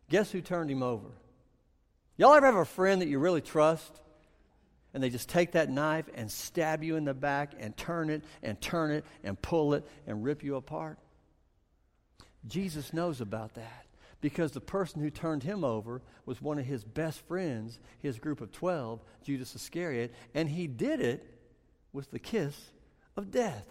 Guess 0.10 0.32
who 0.32 0.42
turned 0.42 0.72
him 0.72 0.84
over? 0.84 1.08
Y'all 2.18 2.34
ever 2.34 2.46
have 2.46 2.56
a 2.56 2.66
friend 2.66 3.02
that 3.02 3.08
you 3.08 3.20
really 3.20 3.42
trust? 3.42 4.02
And 4.94 5.02
they 5.02 5.10
just 5.10 5.30
take 5.30 5.54
that 5.54 5.70
knife 5.70 6.06
and 6.16 6.30
stab 6.30 6.84
you 6.84 6.98
in 6.98 7.06
the 7.06 7.14
back 7.14 7.54
and 7.60 7.76
turn 7.78 8.10
it 8.10 8.24
and 8.44 8.60
turn 8.60 8.92
it 8.92 9.06
and 9.24 9.42
pull 9.42 9.74
it 9.74 9.86
and 10.06 10.24
rip 10.24 10.44
you 10.44 10.56
apart? 10.56 11.00
Jesus 12.48 12.92
knows 12.92 13.22
about 13.22 13.54
that 13.54 13.86
because 14.22 14.52
the 14.52 14.62
person 14.62 15.02
who 15.02 15.10
turned 15.10 15.44
him 15.44 15.64
over 15.64 16.02
was 16.26 16.42
one 16.42 16.60
of 16.60 16.66
his 16.66 16.84
best 16.84 17.20
friends, 17.28 17.80
his 18.00 18.20
group 18.20 18.40
of 18.40 18.52
12, 18.52 19.02
Judas 19.24 19.56
Iscariot, 19.56 20.14
and 20.34 20.48
he 20.48 20.68
did 20.68 21.02
it 21.02 21.28
with 21.92 22.12
the 22.12 22.20
kiss 22.20 22.56
of 23.18 23.32
death. 23.32 23.66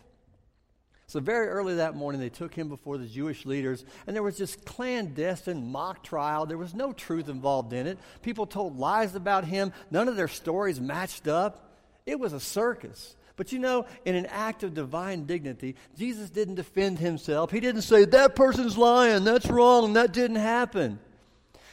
So, 1.07 1.19
very 1.19 1.49
early 1.49 1.77
that 1.77 1.97
morning, 1.97 2.21
they 2.21 2.29
took 2.29 2.55
him 2.55 2.69
before 2.69 2.97
the 2.97 3.07
Jewish 3.07 3.45
leaders, 3.45 3.85
and 4.07 4.15
there 4.15 4.23
was 4.23 4.39
this 4.39 4.55
clandestine 4.55 5.73
mock 5.73 6.05
trial. 6.05 6.47
There 6.47 6.57
was 6.57 6.73
no 6.73 6.93
truth 6.93 7.29
involved 7.29 7.73
in 7.73 7.89
it. 7.89 7.99
People 8.23 8.47
told 8.47 8.79
lies 8.79 9.17
about 9.17 9.45
him, 9.45 9.73
none 9.91 10.07
of 10.07 10.15
their 10.15 10.29
stories 10.29 10.81
matched 10.81 11.27
up. 11.27 11.75
It 12.07 12.21
was 12.21 12.33
a 12.33 12.39
circus. 12.39 13.17
But 13.41 13.53
you 13.53 13.59
know, 13.59 13.87
in 14.05 14.17
an 14.17 14.27
act 14.27 14.65
of 14.65 14.75
divine 14.75 15.25
dignity, 15.25 15.75
Jesus 15.97 16.29
didn't 16.29 16.57
defend 16.57 16.99
himself. 16.99 17.51
He 17.51 17.59
didn't 17.59 17.81
say, 17.81 18.05
that 18.05 18.37
person's 18.37 18.77
lying, 18.77 19.25
that's 19.25 19.47
wrong, 19.47 19.95
that 19.95 20.13
didn't 20.13 20.37
happen. 20.37 20.99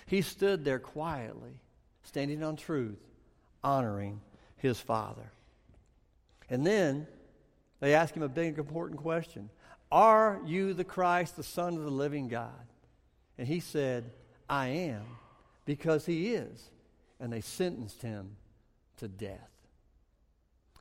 He 0.05 0.21
stood 0.21 0.63
there 0.63 0.79
quietly, 0.79 1.59
standing 2.03 2.41
on 2.41 2.55
truth, 2.55 3.01
honoring 3.65 4.21
his 4.55 4.79
Father. 4.79 5.29
And 6.49 6.65
then 6.65 7.05
they 7.81 7.93
asked 7.93 8.15
him 8.15 8.23
a 8.23 8.29
big, 8.29 8.59
important 8.59 9.01
question 9.01 9.49
Are 9.91 10.39
you 10.45 10.73
the 10.73 10.85
Christ, 10.85 11.35
the 11.35 11.43
Son 11.43 11.75
of 11.75 11.83
the 11.83 11.91
living 11.91 12.29
God? 12.29 12.65
And 13.37 13.45
he 13.45 13.59
said, 13.59 14.09
I 14.49 14.67
am, 14.67 15.03
because 15.65 16.05
he 16.05 16.33
is. 16.33 16.69
And 17.19 17.33
they 17.33 17.41
sentenced 17.41 18.01
him 18.03 18.37
to 18.99 19.09
death. 19.09 19.56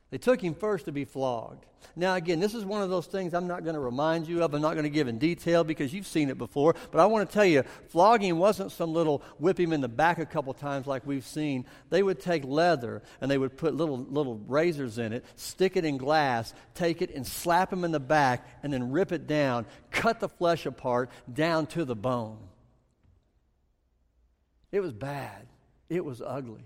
They 0.09 0.17
took 0.17 0.41
him 0.41 0.53
first 0.53 0.85
to 0.85 0.93
be 0.93 1.03
flogged. 1.03 1.65
Now, 1.95 2.15
again, 2.15 2.39
this 2.39 2.53
is 2.53 2.63
one 2.63 2.81
of 2.81 2.89
those 2.89 3.07
things 3.07 3.33
I'm 3.33 3.47
not 3.47 3.63
going 3.63 3.73
to 3.73 3.79
remind 3.79 4.27
you 4.27 4.41
of. 4.41 4.53
I'm 4.53 4.61
not 4.61 4.73
going 4.73 4.83
to 4.83 4.89
give 4.89 5.07
in 5.07 5.17
detail 5.17 5.63
because 5.63 5.93
you've 5.93 6.07
seen 6.07 6.29
it 6.29 6.37
before. 6.37 6.75
But 6.91 7.01
I 7.01 7.05
want 7.07 7.27
to 7.27 7.33
tell 7.33 7.45
you, 7.45 7.63
flogging 7.89 8.37
wasn't 8.37 8.71
some 8.71 8.93
little 8.93 9.21
whip 9.37 9.59
him 9.59 9.73
in 9.73 9.81
the 9.81 9.89
back 9.89 10.17
a 10.17 10.25
couple 10.25 10.53
times 10.53 10.87
like 10.87 11.05
we've 11.05 11.25
seen. 11.25 11.65
They 11.89 12.03
would 12.03 12.21
take 12.21 12.45
leather 12.45 13.01
and 13.19 13.29
they 13.29 13.37
would 13.37 13.57
put 13.57 13.75
little, 13.75 13.97
little 13.97 14.37
razors 14.47 14.97
in 14.97 15.11
it, 15.11 15.25
stick 15.35 15.75
it 15.75 15.83
in 15.83 15.97
glass, 15.97 16.53
take 16.73 17.01
it 17.01 17.13
and 17.13 17.27
slap 17.27 17.73
him 17.73 17.83
in 17.83 17.91
the 17.91 17.99
back, 17.99 18.47
and 18.63 18.71
then 18.71 18.91
rip 18.91 19.11
it 19.11 19.27
down, 19.27 19.65
cut 19.91 20.19
the 20.19 20.29
flesh 20.29 20.65
apart 20.65 21.09
down 21.31 21.65
to 21.67 21.83
the 21.83 21.95
bone. 21.95 22.37
It 24.71 24.79
was 24.79 24.93
bad, 24.93 25.47
it 25.89 26.05
was 26.05 26.21
ugly. 26.21 26.63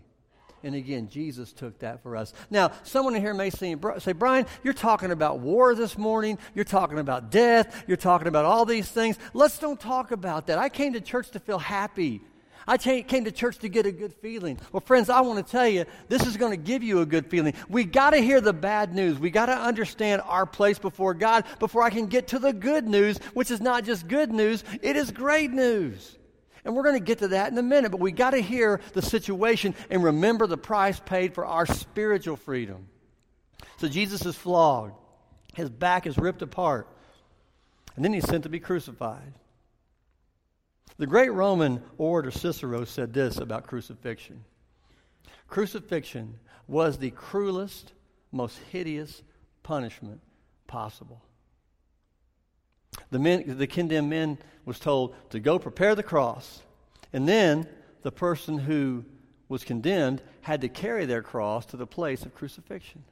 And 0.63 0.75
again, 0.75 1.09
Jesus 1.09 1.53
took 1.53 1.79
that 1.79 2.03
for 2.03 2.15
us. 2.15 2.33
Now, 2.49 2.71
someone 2.83 3.15
in 3.15 3.21
here 3.21 3.33
may 3.33 3.49
say, 3.49 3.73
Brian, 3.75 4.45
you're 4.63 4.73
talking 4.73 5.11
about 5.11 5.39
war 5.39 5.73
this 5.73 5.97
morning. 5.97 6.37
You're 6.53 6.65
talking 6.65 6.99
about 6.99 7.31
death. 7.31 7.83
You're 7.87 7.97
talking 7.97 8.27
about 8.27 8.45
all 8.45 8.65
these 8.65 8.87
things. 8.87 9.17
Let's 9.33 9.57
don't 9.57 9.79
talk 9.79 10.11
about 10.11 10.47
that. 10.47 10.59
I 10.59 10.69
came 10.69 10.93
to 10.93 11.01
church 11.01 11.31
to 11.31 11.39
feel 11.39 11.59
happy. 11.59 12.21
I 12.67 12.77
came 12.77 13.25
to 13.25 13.31
church 13.31 13.57
to 13.59 13.69
get 13.69 13.87
a 13.87 13.91
good 13.91 14.13
feeling. 14.13 14.59
Well, 14.71 14.81
friends, 14.81 15.09
I 15.09 15.21
want 15.21 15.43
to 15.43 15.51
tell 15.51 15.67
you, 15.67 15.85
this 16.09 16.27
is 16.27 16.37
going 16.37 16.51
to 16.51 16.57
give 16.57 16.83
you 16.83 17.01
a 17.01 17.07
good 17.07 17.25
feeling. 17.25 17.55
We 17.67 17.83
got 17.83 18.11
to 18.11 18.17
hear 18.17 18.39
the 18.39 18.53
bad 18.53 18.93
news. 18.93 19.17
We 19.17 19.31
got 19.31 19.47
to 19.47 19.57
understand 19.57 20.21
our 20.27 20.45
place 20.45 20.77
before 20.77 21.15
God 21.15 21.45
before 21.59 21.81
I 21.81 21.89
can 21.89 22.05
get 22.05 22.27
to 22.29 22.39
the 22.39 22.53
good 22.53 22.87
news, 22.87 23.17
which 23.33 23.49
is 23.49 23.61
not 23.61 23.83
just 23.83 24.07
good 24.07 24.31
news, 24.31 24.63
it 24.83 24.95
is 24.95 25.09
great 25.09 25.49
news. 25.49 26.17
And 26.63 26.75
we're 26.75 26.83
going 26.83 26.99
to 26.99 27.05
get 27.05 27.19
to 27.19 27.29
that 27.29 27.51
in 27.51 27.57
a 27.57 27.63
minute, 27.63 27.91
but 27.91 27.99
we 27.99 28.11
got 28.11 28.31
to 28.31 28.41
hear 28.41 28.81
the 28.93 29.01
situation 29.01 29.73
and 29.89 30.03
remember 30.03 30.47
the 30.47 30.57
price 30.57 30.99
paid 30.99 31.33
for 31.33 31.45
our 31.45 31.65
spiritual 31.65 32.35
freedom. 32.35 32.87
So 33.77 33.87
Jesus 33.87 34.25
is 34.25 34.35
flogged, 34.35 34.93
his 35.55 35.69
back 35.69 36.05
is 36.05 36.17
ripped 36.17 36.41
apart, 36.41 36.87
and 37.95 38.05
then 38.05 38.13
he's 38.13 38.27
sent 38.27 38.43
to 38.43 38.49
be 38.49 38.59
crucified. 38.59 39.33
The 40.97 41.07
great 41.07 41.31
Roman 41.31 41.81
orator 41.97 42.31
Cicero 42.31 42.85
said 42.85 43.13
this 43.13 43.37
about 43.37 43.67
crucifixion 43.67 44.43
Crucifixion 45.47 46.39
was 46.67 46.97
the 46.97 47.11
cruelest, 47.11 47.91
most 48.31 48.57
hideous 48.71 49.21
punishment 49.63 50.21
possible. 50.67 51.21
The, 53.11 53.19
men, 53.19 53.57
the 53.57 53.67
condemned 53.67 54.09
men 54.09 54.37
was 54.65 54.79
told 54.79 55.15
to 55.29 55.39
go 55.39 55.59
prepare 55.59 55.95
the 55.95 56.03
cross. 56.03 56.61
And 57.13 57.27
then 57.27 57.67
the 58.03 58.11
person 58.11 58.57
who 58.57 59.05
was 59.49 59.63
condemned 59.63 60.21
had 60.41 60.61
to 60.61 60.69
carry 60.69 61.05
their 61.05 61.21
cross 61.21 61.65
to 61.67 61.77
the 61.77 61.87
place 61.87 62.23
of 62.23 62.33
crucifixion. 62.33 63.03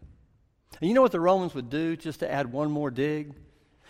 And 0.80 0.88
you 0.88 0.96
know 0.96 1.02
what 1.02 1.12
the 1.12 1.20
Romans 1.20 1.54
would 1.54 1.70
do 1.70 1.96
just 1.96 2.22
to 2.22 2.32
add 2.32 2.52
one 2.52 2.72
more 2.72 2.92
dig 2.92 3.34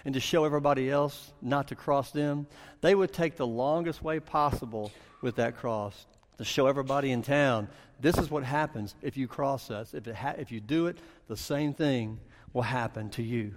and 0.03 0.13
to 0.13 0.19
show 0.19 0.45
everybody 0.45 0.89
else 0.89 1.31
not 1.41 1.67
to 1.67 1.75
cross 1.75 2.11
them? 2.11 2.47
They 2.81 2.95
would 2.95 3.13
take 3.13 3.35
the 3.35 3.47
longest 3.47 4.03
way 4.03 4.19
possible 4.19 4.91
with 5.21 5.35
that 5.35 5.57
cross 5.57 6.05
to 6.37 6.45
show 6.45 6.67
everybody 6.67 7.11
in 7.11 7.21
town 7.21 7.67
this 7.99 8.17
is 8.17 8.31
what 8.31 8.43
happens 8.43 8.95
if 9.01 9.17
you 9.17 9.27
cross 9.27 9.69
us. 9.69 9.93
If, 9.93 10.05
ha- 10.05 10.35
if 10.37 10.51
you 10.51 10.59
do 10.59 10.87
it, 10.87 10.97
the 11.27 11.35
same 11.35 11.73
thing 11.73 12.19
will 12.53 12.61
happen 12.61 13.09
to 13.11 13.23
you. 13.23 13.55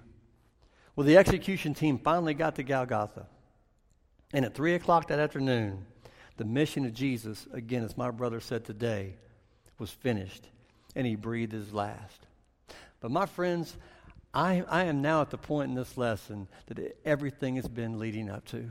Well, 0.94 1.06
the 1.06 1.16
execution 1.16 1.75
team 1.75 1.99
finally 1.99 2.34
got 2.34 2.56
to 2.56 2.62
Golgotha. 2.62 3.26
And 4.32 4.44
at 4.44 4.54
3 4.54 4.75
o'clock 4.75 5.08
that 5.08 5.18
afternoon, 5.18 5.87
the 6.37 6.44
mission 6.44 6.84
of 6.84 6.94
Jesus, 6.94 7.46
again, 7.52 7.84
as 7.84 7.96
my 7.96 8.11
brother 8.11 8.40
said 8.40 8.64
today, 8.64 9.14
was 9.78 9.90
finished. 9.90 10.49
And 10.94 11.06
he 11.06 11.16
breathed 11.16 11.52
his 11.52 11.72
last. 11.72 12.26
But 13.00 13.11
my 13.11 13.26
friends, 13.26 13.76
I, 14.34 14.64
I 14.68 14.84
am 14.84 15.02
now 15.02 15.20
at 15.22 15.30
the 15.30 15.38
point 15.38 15.70
in 15.70 15.75
this 15.75 15.96
lesson 15.96 16.49
that 16.66 16.99
everything 17.04 17.56
has 17.56 17.68
been 17.68 17.99
leading 17.99 18.30
up 18.30 18.44
to. 18.46 18.70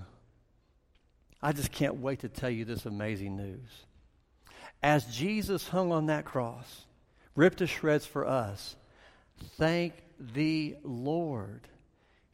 I 1.41 1.51
just 1.53 1.71
can't 1.71 1.95
wait 1.95 2.19
to 2.19 2.29
tell 2.29 2.49
you 2.49 2.65
this 2.65 2.85
amazing 2.85 3.35
news. 3.35 3.69
As 4.83 5.05
Jesus 5.05 5.67
hung 5.67 5.91
on 5.91 6.07
that 6.07 6.25
cross, 6.25 6.85
ripped 7.35 7.59
to 7.59 7.67
shreds 7.67 8.05
for 8.05 8.27
us, 8.27 8.75
thank 9.57 9.93
the 10.19 10.75
Lord 10.83 11.67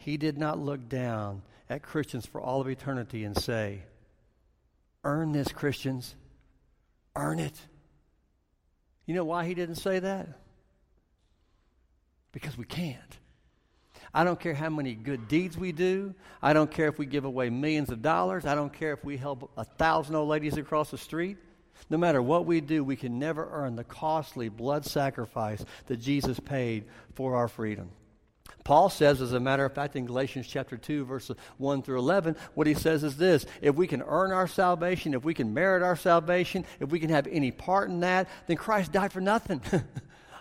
he 0.07 0.15
did 0.15 0.37
not 0.37 0.57
look 0.57 0.87
down 0.87 1.41
at 1.69 1.83
Christians 1.83 2.25
for 2.25 2.39
all 2.39 2.61
of 2.61 2.69
eternity 2.69 3.25
and 3.25 3.37
say, 3.37 3.81
Earn 5.03 5.33
this, 5.33 5.49
Christians. 5.49 6.15
Earn 7.13 7.39
it. 7.39 7.59
You 9.05 9.15
know 9.15 9.25
why 9.25 9.43
he 9.43 9.53
didn't 9.53 9.75
say 9.75 9.99
that? 9.99 10.29
Because 12.31 12.57
we 12.57 12.63
can't. 12.63 13.17
I 14.13 14.23
don't 14.23 14.39
care 14.39 14.53
how 14.53 14.69
many 14.69 14.95
good 14.95 15.27
deeds 15.27 15.57
we 15.57 15.73
do. 15.73 16.15
I 16.41 16.53
don't 16.53 16.71
care 16.71 16.87
if 16.87 16.97
we 16.97 17.05
give 17.05 17.25
away 17.25 17.49
millions 17.49 17.89
of 17.89 18.01
dollars. 18.01 18.45
I 18.45 18.55
don't 18.55 18.71
care 18.71 18.93
if 18.93 19.03
we 19.03 19.17
help 19.17 19.51
a 19.57 19.65
thousand 19.65 20.15
old 20.15 20.29
ladies 20.29 20.55
across 20.55 20.89
the 20.89 20.97
street. 20.97 21.35
No 21.89 21.97
matter 21.97 22.21
what 22.21 22.45
we 22.45 22.61
do, 22.61 22.81
we 22.81 22.95
can 22.95 23.19
never 23.19 23.45
earn 23.51 23.75
the 23.75 23.83
costly 23.83 24.47
blood 24.47 24.85
sacrifice 24.85 25.65
that 25.87 25.97
Jesus 25.97 26.39
paid 26.39 26.85
for 27.13 27.35
our 27.35 27.49
freedom. 27.49 27.89
Paul 28.67 28.89
says, 28.89 29.21
as 29.21 29.31
a 29.31 29.39
matter 29.39 29.63
of 29.63 29.71
fact, 29.71 29.95
in 29.95 30.05
Galatians 30.05 30.45
chapter 30.45 30.75
2, 30.75 31.05
verses 31.05 31.37
1 31.57 31.83
through 31.83 31.99
11, 31.99 32.35
what 32.53 32.67
he 32.67 32.73
says 32.73 33.01
is 33.01 33.15
this 33.15 33.45
If 33.61 33.75
we 33.75 33.87
can 33.87 34.03
earn 34.05 34.33
our 34.33 34.45
salvation, 34.45 35.13
if 35.13 35.23
we 35.23 35.33
can 35.33 35.53
merit 35.53 35.81
our 35.81 35.95
salvation, 35.95 36.65
if 36.81 36.89
we 36.89 36.99
can 36.99 37.09
have 37.09 37.27
any 37.27 37.49
part 37.49 37.89
in 37.89 38.01
that, 38.01 38.27
then 38.45 38.57
Christ 38.57 38.91
died 38.91 39.13
for 39.13 39.21
nothing. 39.21 39.61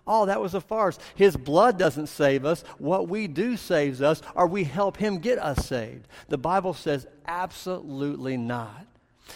Oh, 0.09 0.27
that 0.27 0.41
was 0.41 0.55
a 0.55 0.61
farce. 0.61 1.01
His 1.17 1.37
blood 1.37 1.81
doesn't 1.81 2.07
save 2.07 2.45
us. 2.45 2.63
What 2.79 3.09
we 3.09 3.27
do 3.27 3.57
saves 3.57 4.01
us, 4.01 4.23
or 4.37 4.47
we 4.47 4.63
help 4.63 4.97
him 4.97 5.19
get 5.19 5.37
us 5.41 5.67
saved. 5.67 6.07
The 6.29 6.39
Bible 6.39 6.75
says 6.75 7.09
absolutely 7.27 8.37
not. 8.37 8.87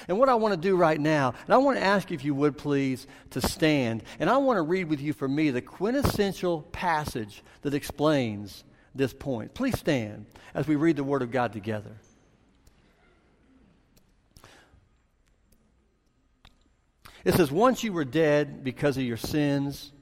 And 0.07 0.17
what 0.17 0.29
I 0.29 0.37
want 0.37 0.55
to 0.55 0.69
do 0.69 0.77
right 0.77 1.01
now, 1.01 1.35
and 1.45 1.53
I 1.53 1.57
want 1.57 1.77
to 1.77 1.83
ask 1.83 2.09
you, 2.09 2.15
if 2.15 2.25
you 2.25 2.37
would 2.37 2.57
please, 2.57 3.09
to 3.31 3.41
stand. 3.41 4.05
And 4.21 4.31
I 4.31 4.37
want 4.37 4.59
to 4.59 4.63
read 4.63 4.89
with 4.89 5.01
you 5.01 5.13
for 5.13 5.27
me 5.27 5.51
the 5.51 5.61
quintessential 5.61 6.63
passage 6.71 7.43
that 7.63 7.75
explains 7.75 8.63
this 8.95 9.13
point. 9.13 9.55
Please 9.55 9.79
stand 9.79 10.27
as 10.55 10.67
we 10.67 10.77
read 10.77 10.97
the 10.97 11.05
Word 11.05 11.23
of 11.23 11.31
God 11.31 11.53
together. 11.53 11.93
It 17.25 17.35
says, 17.35 17.51
Once 17.51 17.85
you 17.85 17.93
were 17.93 18.05
dead 18.05 18.65
because 18.65 18.97
of 18.97 19.03
your 19.03 19.17
sins 19.17 19.93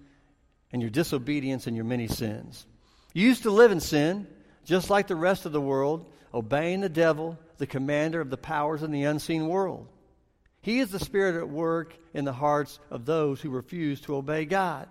and 0.73 0.83
your 0.83 0.91
disobedience 0.91 1.67
and 1.67 1.77
your 1.77 1.85
many 1.85 2.09
sins. 2.09 2.67
You 3.15 3.27
used 3.27 3.45
to 3.45 3.51
live 3.51 3.73
in 3.73 3.81
sin, 3.81 4.27
just 4.65 4.91
like 4.91 5.07
the 5.07 5.17
rest 5.17 5.47
of 5.47 5.53
the 5.53 5.61
world, 5.61 6.07
obeying 6.33 6.81
the 6.81 6.89
devil, 6.89 7.39
the 7.57 7.67
commander 7.67 8.21
of 8.21 8.31
the 8.31 8.37
powers 8.37 8.83
in 8.83 8.91
the 8.91 9.05
unseen 9.05 9.49
world. 9.49 9.89
He 10.61 10.81
is 10.81 10.91
the 10.91 10.99
spirit 10.99 11.37
at 11.37 11.49
work 11.49 11.97
in 12.13 12.25
the 12.25 12.33
hearts 12.33 12.79
of 12.91 13.07
those 13.07 13.41
who 13.41 13.51
refuse 13.51 14.01
to 14.03 14.17
obey 14.17 14.45
God. 14.45 14.89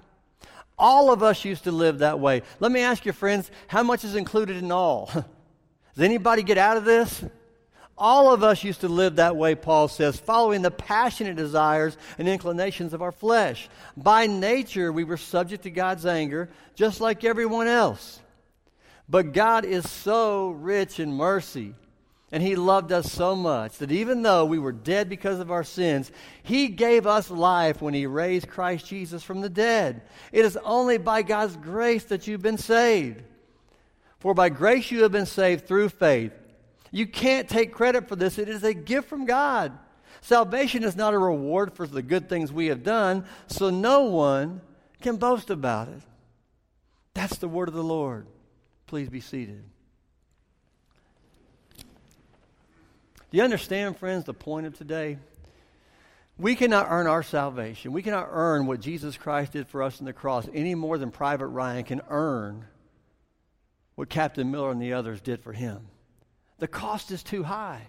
All 0.78 1.12
of 1.12 1.24
us 1.24 1.44
used 1.44 1.64
to 1.64 1.72
live 1.72 2.00
that 2.00 2.20
way. 2.20 2.44
Let 2.60 2.72
me 2.72 2.82
ask 2.82 3.06
you, 3.06 3.12
friends, 3.12 3.50
how 3.68 3.84
much 3.84 4.04
is 4.04 4.16
included 4.16 4.58
in 4.58 4.72
all? 4.72 5.10
Does 5.14 6.04
anybody 6.04 6.44
get 6.44 6.58
out 6.58 6.78
of 6.78 6.86
this? 6.86 7.24
All 7.98 8.32
of 8.32 8.44
us 8.44 8.64
used 8.64 8.82
to 8.82 8.88
live 8.88 9.16
that 9.16 9.36
way, 9.36 9.56
Paul 9.56 9.88
says, 9.88 10.20
following 10.20 10.62
the 10.62 10.70
passionate 10.70 11.36
desires 11.36 11.98
and 12.20 12.28
inclinations 12.28 12.94
of 12.94 13.02
our 13.02 13.12
flesh. 13.12 13.70
By 13.96 14.28
nature, 14.28 14.92
we 14.92 15.04
were 15.04 15.18
subject 15.18 15.64
to 15.64 15.72
God's 15.72 16.06
anger, 16.06 16.50
just 16.76 17.02
like 17.02 17.24
everyone 17.24 17.66
else. 17.68 18.20
But 19.10 19.34
God 19.34 19.66
is 19.66 19.90
so 19.90 20.50
rich 20.50 21.00
in 21.00 21.12
mercy, 21.12 21.74
and 22.32 22.44
He 22.44 22.56
loved 22.56 22.92
us 22.92 23.12
so 23.12 23.36
much 23.36 23.78
that 23.78 23.92
even 23.92 24.22
though 24.22 24.46
we 24.46 24.60
were 24.60 24.74
dead 24.74 25.10
because 25.10 25.40
of 25.40 25.52
our 25.52 25.64
sins, 25.64 26.12
He 26.44 26.68
gave 26.68 27.08
us 27.08 27.32
life 27.32 27.82
when 27.82 27.94
He 27.94 28.06
raised 28.06 28.50
Christ 28.50 28.86
Jesus 28.86 29.24
from 29.24 29.42
the 29.42 29.50
dead. 29.50 30.02
It 30.32 30.44
is 30.44 30.58
only 30.58 30.98
by 30.98 31.22
God's 31.22 31.56
grace 31.56 32.04
that 32.06 32.28
you've 32.28 32.42
been 32.42 32.58
saved. 32.58 33.24
For 34.20 34.34
by 34.34 34.50
grace 34.50 34.92
you 34.92 35.04
have 35.04 35.12
been 35.12 35.26
saved 35.26 35.68
through 35.68 35.90
faith. 35.90 36.34
You 36.92 37.08
can't 37.08 37.48
take 37.48 37.74
credit 37.74 38.08
for 38.08 38.16
this, 38.16 38.38
it 38.38 38.50
is 38.50 38.64
a 38.64 38.74
gift 38.74 39.08
from 39.08 39.26
God. 39.26 39.78
Salvation 40.22 40.84
is 40.84 40.96
not 40.96 41.14
a 41.14 41.18
reward 41.18 41.74
for 41.74 41.86
the 41.88 42.02
good 42.02 42.28
things 42.28 42.52
we 42.52 42.68
have 42.68 42.84
done, 42.84 43.26
so 43.48 43.70
no 43.70 44.02
one 44.02 44.62
can 45.02 45.18
boast 45.18 45.50
about 45.50 45.88
it. 45.88 46.02
That's 47.14 47.38
the 47.38 47.48
word 47.48 47.68
of 47.68 47.74
the 47.74 47.84
Lord. 47.84 48.28
Please 48.88 49.10
be 49.10 49.22
seated. 49.22 49.64
You 53.38 53.44
understand, 53.44 53.98
friends, 53.98 54.26
the 54.26 54.34
point 54.34 54.66
of 54.66 54.78
today? 54.78 55.18
We 56.40 56.56
cannot 56.56 56.88
earn 56.90 57.08
our 57.08 57.24
salvation. 57.24 57.92
We 57.92 58.04
cannot 58.04 58.30
earn 58.32 58.68
what 58.68 58.80
Jesus 58.80 59.18
Christ 59.18 59.54
did 59.54 59.68
for 59.68 59.82
us 59.84 60.00
on 60.00 60.06
the 60.06 60.14
cross 60.14 60.48
any 60.54 60.76
more 60.76 60.98
than 60.98 61.12
Private 61.12 61.48
Ryan 61.48 61.84
can 61.84 62.02
earn 62.10 62.66
what 63.96 64.10
Captain 64.10 64.52
Miller 64.52 64.72
and 64.72 64.82
the 64.82 64.94
others 64.94 65.22
did 65.22 65.42
for 65.42 65.54
him. 65.54 65.88
The 66.60 66.68
cost 66.68 67.12
is 67.12 67.24
too 67.24 67.44
high. 67.44 67.88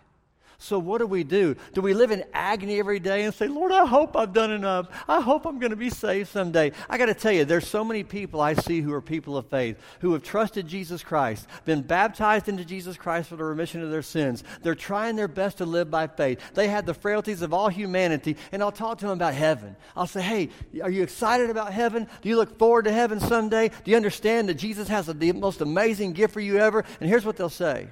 So, 0.61 0.77
what 0.81 0.99
do 0.99 1.07
we 1.07 1.23
do? 1.23 1.55
Do 1.73 1.81
we 1.81 1.95
live 1.95 2.11
in 2.11 2.25
agony 2.35 2.81
every 2.81 2.99
day 2.99 3.23
and 3.23 3.33
say, 3.33 3.47
Lord, 3.47 3.71
I 3.71 3.87
hope 3.87 4.17
I've 4.17 4.33
done 4.33 4.50
enough. 4.50 4.88
I 5.07 5.21
hope 5.21 5.47
I'm 5.47 5.61
going 5.61 5.71
to 5.71 5.77
be 5.77 5.88
saved 5.88 6.31
someday? 6.31 6.73
I 6.91 6.99
got 6.99 7.07
to 7.07 7.15
tell 7.15 7.31
you, 7.31 7.45
there's 7.45 7.69
so 7.69 7.85
many 7.85 8.03
people 8.03 8.41
I 8.41 8.55
see 8.55 8.81
who 8.81 8.93
are 8.93 9.00
people 9.00 9.37
of 9.37 9.47
faith, 9.47 9.79
who 10.00 10.15
have 10.15 10.25
trusted 10.25 10.67
Jesus 10.67 11.05
Christ, 11.05 11.47
been 11.65 11.83
baptized 11.83 12.49
into 12.49 12.65
Jesus 12.65 12.97
Christ 12.97 13.28
for 13.28 13.37
the 13.37 13.45
remission 13.45 13.85
of 13.85 13.93
their 13.93 14.02
sins. 14.02 14.43
They're 14.61 14.75
trying 14.75 15.15
their 15.15 15.28
best 15.28 15.59
to 15.59 15.65
live 15.65 15.93
by 15.93 16.09
faith. 16.09 16.41
They 16.54 16.67
had 16.67 16.87
the 16.87 16.95
frailties 16.95 17.41
of 17.41 17.54
all 17.54 17.69
humanity, 17.69 18.37
and 18.50 18.61
I'll 18.61 18.73
talk 18.73 18.99
to 18.99 19.06
them 19.06 19.17
about 19.17 19.35
heaven. 19.35 19.76
I'll 19.97 20.09
say, 20.09 20.23
Hey, 20.23 20.49
are 20.82 20.91
you 20.91 21.04
excited 21.04 21.50
about 21.50 21.73
heaven? 21.73 22.09
Do 22.21 22.28
you 22.28 22.37
look 22.37 22.59
forward 22.59 22.87
to 22.87 22.93
heaven 22.93 23.21
someday? 23.21 23.69
Do 23.69 23.93
you 23.93 23.97
understand 23.97 24.49
that 24.49 24.54
Jesus 24.54 24.89
has 24.89 25.06
the 25.06 25.32
most 25.32 25.61
amazing 25.61 26.15
gift 26.15 26.35
for 26.35 26.41
you 26.41 26.59
ever? 26.59 26.85
And 27.00 27.09
here's 27.09 27.25
what 27.25 27.37
they'll 27.37 27.49
say. 27.49 27.91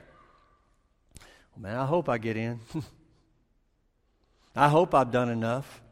Man, 1.59 1.77
I 1.77 1.87
hope 1.87 2.09
I 2.09 2.19
get 2.19 2.37
in. 2.37 2.61
I 4.57 4.69
hope 4.69 4.95
I've 4.95 5.11
done 5.11 5.29
enough. 5.29 5.83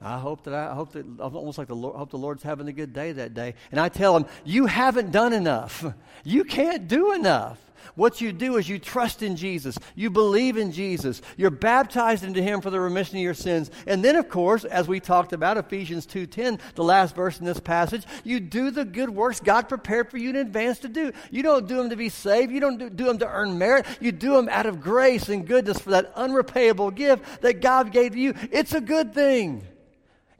I 0.00 0.18
hope 0.18 0.44
that 0.44 0.54
I, 0.54 0.72
I 0.72 0.74
hope 0.74 0.92
that 0.92 1.06
almost 1.20 1.58
like 1.58 1.68
the 1.68 1.76
Lord, 1.76 1.96
hope 1.96 2.10
the 2.10 2.18
Lord's 2.18 2.42
having 2.42 2.66
a 2.68 2.72
good 2.72 2.92
day 2.92 3.12
that 3.12 3.34
day. 3.34 3.54
And 3.70 3.78
I 3.78 3.88
tell 3.88 4.16
him, 4.16 4.26
you 4.44 4.66
haven't 4.66 5.12
done 5.12 5.32
enough. 5.32 5.84
You 6.24 6.44
can't 6.44 6.88
do 6.88 7.12
enough. 7.12 7.58
What 7.94 8.20
you 8.20 8.32
do 8.32 8.56
is 8.56 8.68
you 8.68 8.78
trust 8.78 9.22
in 9.22 9.36
Jesus. 9.36 9.78
You 9.94 10.10
believe 10.10 10.56
in 10.56 10.72
Jesus. 10.72 11.22
You're 11.36 11.50
baptized 11.50 12.24
into 12.24 12.42
him 12.42 12.60
for 12.60 12.70
the 12.70 12.80
remission 12.80 13.16
of 13.16 13.22
your 13.22 13.34
sins. 13.34 13.70
And 13.86 14.04
then 14.04 14.16
of 14.16 14.28
course, 14.28 14.64
as 14.64 14.88
we 14.88 15.00
talked 15.00 15.32
about 15.32 15.58
Ephesians 15.58 16.06
2:10, 16.06 16.58
the 16.74 16.84
last 16.84 17.14
verse 17.14 17.38
in 17.38 17.46
this 17.46 17.60
passage, 17.60 18.04
you 18.24 18.40
do 18.40 18.70
the 18.70 18.84
good 18.84 19.10
works 19.10 19.40
God 19.40 19.68
prepared 19.68 20.10
for 20.10 20.18
you 20.18 20.30
in 20.30 20.36
advance 20.36 20.78
to 20.80 20.88
do. 20.88 21.12
You 21.30 21.42
don't 21.42 21.66
do 21.66 21.76
them 21.76 21.90
to 21.90 21.96
be 21.96 22.08
saved. 22.08 22.52
You 22.52 22.60
don't 22.60 22.78
do, 22.78 22.90
do 22.90 23.04
them 23.04 23.18
to 23.18 23.28
earn 23.28 23.58
merit. 23.58 23.86
You 24.00 24.12
do 24.12 24.34
them 24.34 24.48
out 24.50 24.66
of 24.66 24.80
grace 24.80 25.28
and 25.28 25.46
goodness 25.46 25.78
for 25.78 25.90
that 25.90 26.14
unrepayable 26.14 26.90
gift 26.90 27.42
that 27.42 27.60
God 27.60 27.92
gave 27.92 28.16
you. 28.16 28.34
It's 28.50 28.74
a 28.74 28.80
good 28.80 29.14
thing. 29.14 29.66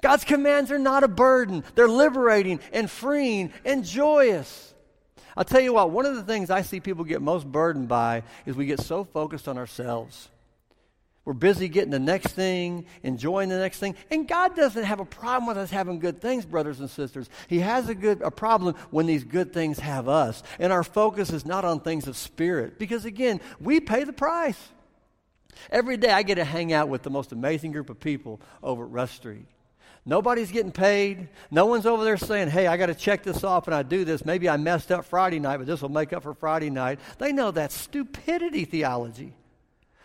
God's 0.03 0.25
commands 0.25 0.73
are 0.73 0.79
not 0.79 1.05
a 1.05 1.09
burden. 1.09 1.65
They're 1.77 1.89
liberating 1.89 2.61
and 2.73 2.91
freeing 2.91 3.53
and 3.65 3.85
joyous. 3.85 4.72
I'll 5.37 5.45
tell 5.45 5.61
you 5.61 5.75
what, 5.75 5.91
one 5.91 6.07
of 6.07 6.15
the 6.17 6.23
things 6.23 6.51
I 6.51 6.63
see 6.63 6.81
people 6.81 7.05
get 7.05 7.23
most 7.23 7.51
burdened 7.51 7.89
by 7.89 8.23
is 8.47 8.57
we 8.57 8.67
get 8.67 8.81
so 8.81 9.05
focused 9.05 9.49
on 9.49 9.59
ourselves. 9.59 10.29
We're 11.25 11.35
busy 11.35 11.69
getting 11.69 11.91
the 11.91 12.01
next 12.01 12.33
thing, 12.33 12.87
enjoying 13.05 13.49
the 13.49 13.59
next 13.59 13.79
thing. 13.79 13.95
And 14.11 14.27
God 14.27 14.57
doesn't 14.57 14.83
have 14.83 14.99
a 14.99 15.05
problem 15.05 15.47
with 15.47 15.57
us 15.57 15.71
having 15.71 16.01
good 16.01 16.21
things, 16.21 16.45
brothers 16.45 16.81
and 16.81 16.91
sisters. 16.91 17.31
He 17.47 17.61
has 17.61 17.89
a 17.89 17.95
good 17.95 18.23
a 18.23 18.31
problem 18.31 18.75
when 18.91 19.07
these 19.07 19.23
good 19.23 19.53
things 19.53 19.79
have 19.79 20.09
us. 20.09 20.43
And 20.59 20.73
our 20.73 20.83
focus 20.83 21.31
is 21.31 21.47
not 21.47 21.65
on 21.65 21.79
things 21.79 22.09
of 22.09 22.17
spirit. 22.17 22.77
Because 22.77 23.05
again, 23.05 23.41
we 23.61 23.79
pay 23.79 24.03
the 24.03 24.13
price. 24.13 24.59
Every 25.71 25.97
day 25.97 26.11
I 26.11 26.25
get 26.25 26.37
to 26.37 26.45
hang 26.45 26.73
out 26.73 26.89
with 26.89 27.03
the 27.03 27.11
most 27.11 27.31
amazing 27.31 27.71
group 27.71 27.89
of 27.89 28.01
people 28.01 28.41
over 28.61 28.85
at 28.85 28.91
Rush 28.91 29.15
Street. 29.15 29.47
Nobody's 30.05 30.51
getting 30.51 30.73
paid. 30.73 31.29
No 31.51 31.67
one's 31.67 31.87
over 31.87 32.03
there 32.03 32.17
saying, 32.17 32.49
hey, 32.49 32.67
I 32.67 32.77
got 32.77 32.87
to 32.87 32.95
check 32.95 33.23
this 33.23 33.45
off 33.45 33.69
and 33.69 33.75
I 33.75 33.85
do 33.85 34.05
this. 34.05 34.25
Maybe 34.25 34.49
I 34.49 34.57
messed 34.57 34.91
up 34.91 35.05
Friday 35.05 35.39
night, 35.39 35.59
but 35.59 35.67
this 35.67 35.81
will 35.81 35.91
make 35.91 36.13
up 36.13 36.25
for 36.25 36.35
Friday 36.35 36.71
night. 36.71 36.99
They 37.19 37.33
know 37.33 37.53
that's 37.53 37.75
stupidity 37.75 38.65
theology. 38.65 39.35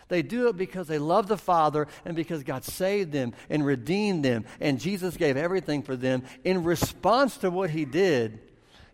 They 0.08 0.22
do 0.22 0.48
it 0.48 0.56
because 0.56 0.88
they 0.88 1.00
love 1.00 1.28
the 1.28 1.38
Father 1.38 1.88
and 2.06 2.16
because 2.16 2.44
God 2.44 2.64
saved 2.64 3.12
them 3.12 3.34
and 3.50 3.66
redeemed 3.66 4.24
them 4.24 4.46
and 4.60 4.80
Jesus 4.80 5.18
gave 5.18 5.36
everything 5.36 5.82
for 5.82 5.96
them. 5.96 6.24
In 6.44 6.64
response 6.64 7.38
to 7.38 7.50
what 7.50 7.72
He 7.72 7.84
did, 7.84 8.40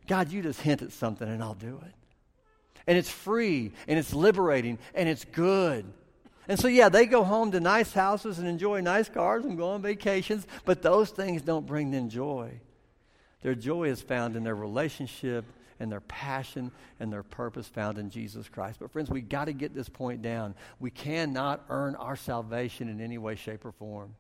God, 0.08 0.32
you 0.32 0.42
just 0.42 0.62
hint 0.62 0.82
at 0.82 0.94
something 0.94 1.28
and 1.28 1.44
I'll 1.44 1.54
do 1.54 1.82
it. 1.86 1.94
And 2.88 2.98
it's 2.98 3.12
free 3.12 3.74
and 3.88 4.00
it's 4.00 4.14
liberating 4.14 4.80
and 4.96 5.08
it's 5.08 5.26
good. 5.26 5.86
And 6.48 6.60
so, 6.60 6.68
yeah, 6.68 6.90
they 6.90 7.06
go 7.06 7.24
home 7.24 7.52
to 7.52 7.60
nice 7.60 7.94
houses 7.94 8.38
and 8.38 8.48
enjoy 8.48 8.82
nice 8.82 9.08
cars 9.08 9.46
and 9.46 9.58
go 9.58 9.70
on 9.70 9.82
vacations, 9.82 10.46
but 10.66 10.82
those 10.82 11.10
things 11.10 11.42
don't 11.42 11.66
bring 11.66 11.92
them 11.92 12.10
joy. 12.10 12.60
Their 13.42 13.56
joy 13.56 13.86
is 13.86 14.02
found 14.02 14.36
in 14.36 14.44
their 14.44 14.56
relationship 14.56 15.46
and 15.80 15.92
their 15.92 16.02
passion 16.02 16.72
and 17.00 17.12
their 17.12 17.24
purpose 17.24 17.68
found 17.68 17.98
in 17.98 18.10
Jesus 18.10 18.48
Christ. 18.50 18.80
But, 18.80 18.92
friends, 18.92 19.10
we 19.10 19.22
got 19.22 19.46
to 19.46 19.54
get 19.54 19.74
this 19.74 19.90
point 19.90 20.22
down. 20.22 20.56
We 20.80 20.92
cannot 20.92 21.64
earn 21.70 21.96
our 21.96 22.16
salvation 22.16 22.90
in 22.90 23.02
any 23.02 23.18
way, 23.18 23.36
shape, 23.36 23.66
or 23.66 23.72
form. 23.72 24.16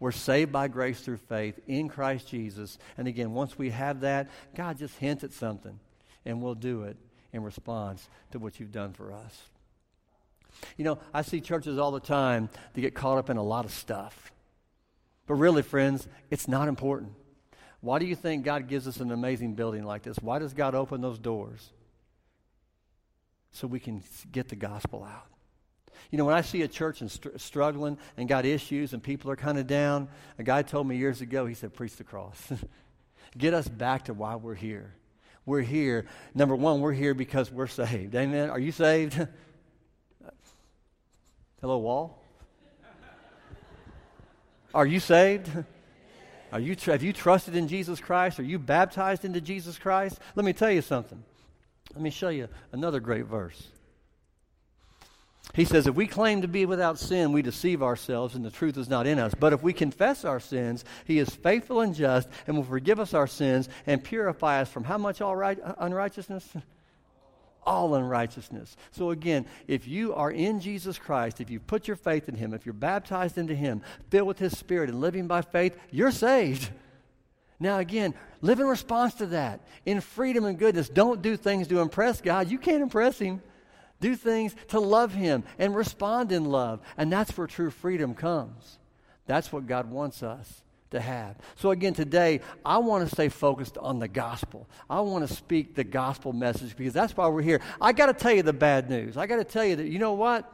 We're 0.00 0.12
saved 0.12 0.52
by 0.52 0.68
grace 0.68 1.00
through 1.00 1.18
faith 1.18 1.58
in 1.66 1.88
Christ 1.88 2.28
Jesus. 2.28 2.78
And 2.98 3.08
again, 3.08 3.32
once 3.32 3.56
we 3.56 3.70
have 3.70 4.00
that, 4.00 4.28
God 4.54 4.78
just 4.78 4.98
hints 4.98 5.24
at 5.24 5.32
something, 5.32 5.78
and 6.26 6.42
we'll 6.42 6.54
do 6.54 6.82
it 6.82 6.96
in 7.32 7.42
response 7.42 8.08
to 8.32 8.38
what 8.38 8.60
you've 8.60 8.72
done 8.72 8.92
for 8.92 9.12
us. 9.12 9.42
You 10.76 10.84
know, 10.84 10.98
I 11.12 11.22
see 11.22 11.40
churches 11.40 11.78
all 11.78 11.90
the 11.90 12.00
time 12.00 12.48
that 12.72 12.80
get 12.80 12.94
caught 12.94 13.18
up 13.18 13.30
in 13.30 13.36
a 13.36 13.42
lot 13.42 13.64
of 13.64 13.70
stuff. 13.70 14.32
But 15.26 15.34
really, 15.34 15.62
friends, 15.62 16.06
it's 16.30 16.48
not 16.48 16.68
important. 16.68 17.12
Why 17.80 17.98
do 17.98 18.06
you 18.06 18.16
think 18.16 18.44
God 18.44 18.68
gives 18.68 18.88
us 18.88 18.98
an 19.00 19.10
amazing 19.10 19.54
building 19.54 19.84
like 19.84 20.02
this? 20.02 20.16
Why 20.18 20.38
does 20.38 20.54
God 20.54 20.74
open 20.74 21.00
those 21.00 21.18
doors? 21.18 21.70
so 23.54 23.68
we 23.68 23.80
can 23.80 24.02
get 24.32 24.48
the 24.48 24.56
gospel 24.56 25.04
out. 25.04 25.26
You 26.10 26.18
know, 26.18 26.24
when 26.24 26.34
I 26.34 26.42
see 26.42 26.62
a 26.62 26.68
church 26.68 27.00
and 27.00 27.10
str- 27.10 27.36
struggling 27.36 27.98
and 28.16 28.28
got 28.28 28.44
issues 28.44 28.92
and 28.92 29.02
people 29.02 29.30
are 29.30 29.36
kind 29.36 29.58
of 29.58 29.66
down, 29.66 30.08
a 30.38 30.42
guy 30.42 30.62
told 30.62 30.86
me 30.88 30.96
years 30.96 31.20
ago, 31.20 31.46
he 31.46 31.54
said, 31.54 31.72
Preach 31.72 31.96
the 31.96 32.04
cross. 32.04 32.52
Get 33.38 33.54
us 33.54 33.66
back 33.66 34.06
to 34.06 34.14
why 34.14 34.34
we're 34.34 34.54
here. 34.54 34.94
We're 35.46 35.62
here. 35.62 36.06
Number 36.34 36.56
one, 36.56 36.80
we're 36.80 36.92
here 36.92 37.14
because 37.14 37.50
we're 37.50 37.68
saved. 37.68 38.14
Amen. 38.14 38.50
Are 38.50 38.58
you 38.58 38.72
saved? 38.72 39.26
Hello, 41.64 41.78
wall. 41.78 42.22
Are 44.74 44.84
you 44.84 45.00
saved? 45.00 45.50
Are 46.52 46.60
you, 46.60 46.76
have 46.84 47.02
you 47.02 47.14
trusted 47.14 47.56
in 47.56 47.68
Jesus 47.68 48.00
Christ? 48.00 48.38
Are 48.38 48.42
you 48.42 48.58
baptized 48.58 49.24
into 49.24 49.40
Jesus 49.40 49.78
Christ? 49.78 50.18
Let 50.34 50.44
me 50.44 50.52
tell 50.52 50.70
you 50.70 50.82
something. 50.82 51.24
Let 51.94 52.02
me 52.02 52.10
show 52.10 52.28
you 52.28 52.50
another 52.72 53.00
great 53.00 53.24
verse. 53.24 53.68
He 55.54 55.64
says, 55.64 55.86
If 55.86 55.94
we 55.94 56.06
claim 56.06 56.42
to 56.42 56.48
be 56.48 56.66
without 56.66 56.98
sin, 56.98 57.32
we 57.32 57.40
deceive 57.40 57.82
ourselves 57.82 58.34
and 58.34 58.44
the 58.44 58.50
truth 58.50 58.76
is 58.76 58.90
not 58.90 59.06
in 59.06 59.18
us. 59.18 59.32
But 59.34 59.54
if 59.54 59.62
we 59.62 59.72
confess 59.72 60.26
our 60.26 60.40
sins, 60.40 60.84
He 61.06 61.18
is 61.18 61.30
faithful 61.30 61.80
and 61.80 61.94
just 61.94 62.28
and 62.46 62.58
will 62.58 62.64
forgive 62.64 63.00
us 63.00 63.14
our 63.14 63.26
sins 63.26 63.70
and 63.86 64.04
purify 64.04 64.60
us 64.60 64.68
from 64.68 64.84
how 64.84 64.98
much 64.98 65.22
all 65.22 65.34
right, 65.34 65.58
unrighteousness? 65.78 66.46
All 67.66 67.94
unrighteousness. 67.94 68.76
So 68.90 69.10
again, 69.10 69.46
if 69.66 69.88
you 69.88 70.14
are 70.14 70.30
in 70.30 70.60
Jesus 70.60 70.98
Christ, 70.98 71.40
if 71.40 71.50
you 71.50 71.60
put 71.60 71.88
your 71.88 71.96
faith 71.96 72.28
in 72.28 72.34
Him, 72.34 72.52
if 72.52 72.66
you're 72.66 72.72
baptized 72.72 73.38
into 73.38 73.54
Him, 73.54 73.82
filled 74.10 74.28
with 74.28 74.38
His 74.38 74.56
Spirit 74.56 74.90
and 74.90 75.00
living 75.00 75.26
by 75.26 75.42
faith, 75.42 75.76
you're 75.90 76.10
saved. 76.10 76.70
Now, 77.58 77.78
again, 77.78 78.14
live 78.42 78.60
in 78.60 78.66
response 78.66 79.14
to 79.14 79.26
that 79.26 79.60
in 79.86 80.00
freedom 80.00 80.44
and 80.44 80.58
goodness. 80.58 80.88
Don't 80.88 81.22
do 81.22 81.36
things 81.36 81.68
to 81.68 81.80
impress 81.80 82.20
God. 82.20 82.50
You 82.50 82.58
can't 82.58 82.82
impress 82.82 83.18
Him. 83.18 83.42
Do 84.00 84.16
things 84.16 84.54
to 84.68 84.80
love 84.80 85.14
Him 85.14 85.44
and 85.58 85.74
respond 85.74 86.32
in 86.32 86.44
love. 86.44 86.80
And 86.96 87.10
that's 87.10 87.36
where 87.38 87.46
true 87.46 87.70
freedom 87.70 88.14
comes. 88.14 88.78
That's 89.26 89.50
what 89.50 89.66
God 89.66 89.90
wants 89.90 90.22
us 90.22 90.62
to 90.94 91.00
have. 91.00 91.36
So, 91.56 91.70
again, 91.70 91.94
today, 91.94 92.40
I 92.64 92.78
want 92.78 93.08
to 93.08 93.14
stay 93.14 93.28
focused 93.28 93.78
on 93.78 93.98
the 93.98 94.08
gospel. 94.08 94.68
I 94.88 95.00
want 95.00 95.28
to 95.28 95.32
speak 95.32 95.74
the 95.74 95.84
gospel 95.84 96.32
message 96.32 96.76
because 96.76 96.94
that's 96.94 97.16
why 97.16 97.28
we're 97.28 97.42
here. 97.42 97.60
I 97.80 97.92
got 97.92 98.06
to 98.06 98.14
tell 98.14 98.32
you 98.32 98.42
the 98.42 98.52
bad 98.52 98.90
news. 98.90 99.16
I 99.16 99.26
got 99.26 99.36
to 99.36 99.44
tell 99.44 99.64
you 99.64 99.76
that, 99.76 99.86
you 99.86 99.98
know 99.98 100.14
what? 100.14 100.50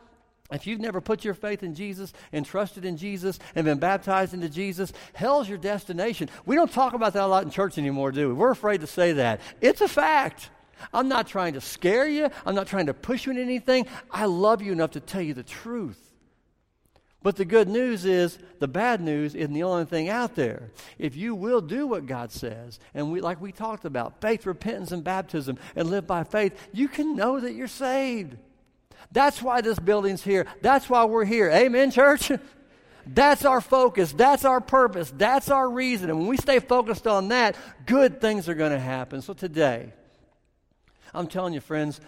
If 0.52 0.66
you've 0.66 0.80
never 0.80 1.00
put 1.00 1.24
your 1.24 1.34
faith 1.34 1.62
in 1.62 1.74
Jesus 1.74 2.12
and 2.32 2.44
trusted 2.44 2.84
in 2.84 2.96
Jesus 2.96 3.38
and 3.54 3.64
been 3.64 3.78
baptized 3.78 4.34
into 4.34 4.48
Jesus, 4.48 4.92
hell's 5.12 5.48
your 5.48 5.58
destination. 5.58 6.28
We 6.44 6.56
don't 6.56 6.72
talk 6.72 6.92
about 6.92 7.12
that 7.12 7.22
a 7.22 7.26
lot 7.26 7.44
in 7.44 7.50
church 7.50 7.78
anymore, 7.78 8.10
do 8.10 8.28
we? 8.28 8.34
We're 8.34 8.50
afraid 8.50 8.80
to 8.80 8.86
say 8.88 9.12
that. 9.12 9.40
It's 9.60 9.80
a 9.80 9.88
fact. 9.88 10.50
I'm 10.92 11.08
not 11.08 11.28
trying 11.28 11.54
to 11.54 11.60
scare 11.60 12.08
you. 12.08 12.30
I'm 12.44 12.54
not 12.54 12.66
trying 12.66 12.86
to 12.86 12.94
push 12.94 13.26
you 13.26 13.30
into 13.30 13.42
anything. 13.42 13.86
I 14.10 14.24
love 14.24 14.62
you 14.62 14.72
enough 14.72 14.92
to 14.92 15.00
tell 15.00 15.22
you 15.22 15.34
the 15.34 15.44
truth. 15.44 16.09
But 17.22 17.36
the 17.36 17.44
good 17.44 17.68
news 17.68 18.06
is, 18.06 18.38
the 18.60 18.68
bad 18.68 19.00
news 19.00 19.34
isn't 19.34 19.52
the 19.52 19.62
only 19.62 19.84
thing 19.84 20.08
out 20.08 20.34
there. 20.34 20.70
If 20.98 21.16
you 21.16 21.34
will 21.34 21.60
do 21.60 21.86
what 21.86 22.06
God 22.06 22.32
says, 22.32 22.80
and 22.94 23.12
we, 23.12 23.20
like 23.20 23.40
we 23.40 23.52
talked 23.52 23.84
about, 23.84 24.22
faith, 24.22 24.46
repentance, 24.46 24.90
and 24.90 25.04
baptism, 25.04 25.58
and 25.76 25.90
live 25.90 26.06
by 26.06 26.24
faith, 26.24 26.56
you 26.72 26.88
can 26.88 27.16
know 27.16 27.38
that 27.38 27.52
you're 27.52 27.68
saved. 27.68 28.36
That's 29.12 29.42
why 29.42 29.60
this 29.60 29.78
building's 29.78 30.22
here. 30.22 30.46
That's 30.62 30.88
why 30.88 31.04
we're 31.04 31.26
here. 31.26 31.50
Amen, 31.50 31.90
church? 31.90 32.32
That's 33.06 33.44
our 33.44 33.60
focus. 33.60 34.12
That's 34.12 34.44
our 34.44 34.60
purpose. 34.60 35.12
That's 35.14 35.50
our 35.50 35.68
reason. 35.68 36.10
And 36.10 36.18
when 36.20 36.28
we 36.28 36.36
stay 36.36 36.58
focused 36.58 37.06
on 37.06 37.28
that, 37.28 37.56
good 37.86 38.20
things 38.20 38.48
are 38.48 38.54
going 38.54 38.72
to 38.72 38.78
happen. 38.78 39.20
So 39.20 39.32
today, 39.32 39.92
I'm 41.12 41.26
telling 41.26 41.52
you, 41.52 41.60
friends, 41.60 42.00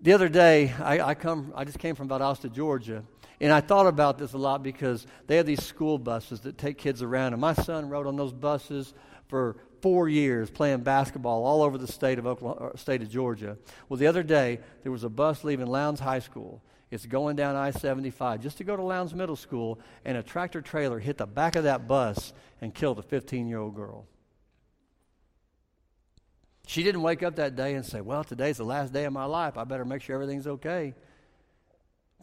the 0.00 0.12
other 0.12 0.28
day, 0.28 0.72
I, 0.78 1.00
I, 1.00 1.14
come, 1.14 1.52
I 1.56 1.64
just 1.64 1.78
came 1.78 1.94
from 1.94 2.08
Valdosta, 2.08 2.52
Georgia, 2.52 3.02
and 3.40 3.52
I 3.52 3.60
thought 3.60 3.86
about 3.86 4.18
this 4.18 4.32
a 4.32 4.38
lot 4.38 4.62
because 4.62 5.06
they 5.26 5.36
have 5.36 5.46
these 5.46 5.62
school 5.62 5.98
buses 5.98 6.40
that 6.40 6.56
take 6.56 6.78
kids 6.78 7.02
around. 7.02 7.32
And 7.32 7.40
my 7.40 7.52
son 7.52 7.88
rode 7.88 8.06
on 8.06 8.16
those 8.16 8.32
buses 8.32 8.94
for 9.28 9.56
four 9.82 10.08
years 10.08 10.50
playing 10.50 10.80
basketball 10.80 11.44
all 11.44 11.62
over 11.62 11.78
the 11.78 11.86
state 11.86 12.18
of 12.18 12.26
Oklahoma, 12.26 12.76
state 12.76 13.02
of 13.02 13.10
Georgia. 13.10 13.58
Well, 13.88 13.98
the 13.98 14.06
other 14.06 14.22
day, 14.22 14.60
there 14.82 14.92
was 14.92 15.04
a 15.04 15.08
bus 15.08 15.44
leaving 15.44 15.66
Lowndes 15.66 16.00
High 16.00 16.20
School. 16.20 16.62
It's 16.90 17.04
going 17.04 17.36
down 17.36 17.56
I 17.56 17.72
75 17.72 18.40
just 18.40 18.58
to 18.58 18.64
go 18.64 18.76
to 18.76 18.82
Lowndes 18.82 19.14
Middle 19.14 19.36
School, 19.36 19.80
and 20.04 20.16
a 20.16 20.22
tractor 20.22 20.62
trailer 20.62 20.98
hit 20.98 21.18
the 21.18 21.26
back 21.26 21.56
of 21.56 21.64
that 21.64 21.88
bus 21.88 22.32
and 22.60 22.74
killed 22.74 22.98
a 22.98 23.02
15 23.02 23.48
year 23.48 23.58
old 23.58 23.74
girl. 23.74 24.06
She 26.66 26.82
didn't 26.82 27.02
wake 27.02 27.22
up 27.22 27.36
that 27.36 27.54
day 27.54 27.74
and 27.74 27.84
say, 27.84 28.00
Well, 28.00 28.24
today's 28.24 28.56
the 28.56 28.64
last 28.64 28.92
day 28.92 29.04
of 29.04 29.12
my 29.12 29.24
life. 29.24 29.56
I 29.56 29.64
better 29.64 29.84
make 29.84 30.02
sure 30.02 30.14
everything's 30.14 30.46
okay. 30.46 30.94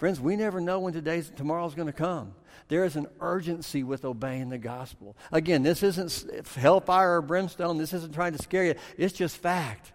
Friends, 0.03 0.19
we 0.19 0.35
never 0.35 0.59
know 0.59 0.81
when 0.81 0.91
today's 0.91 1.31
tomorrow's 1.33 1.75
going 1.75 1.85
to 1.85 1.93
come. 1.93 2.35
There 2.67 2.83
is 2.83 2.97
an 2.97 3.07
urgency 3.21 3.83
with 3.83 4.03
obeying 4.03 4.49
the 4.49 4.57
gospel. 4.57 5.15
Again, 5.31 5.63
this 5.63 5.81
isn't 5.81 6.45
hellfire 6.57 7.15
or 7.15 7.21
brimstone. 7.21 7.77
This 7.77 7.93
isn't 7.93 8.13
trying 8.13 8.33
to 8.33 8.43
scare 8.43 8.65
you. 8.65 8.75
It's 8.97 9.13
just 9.13 9.37
fact. 9.37 9.93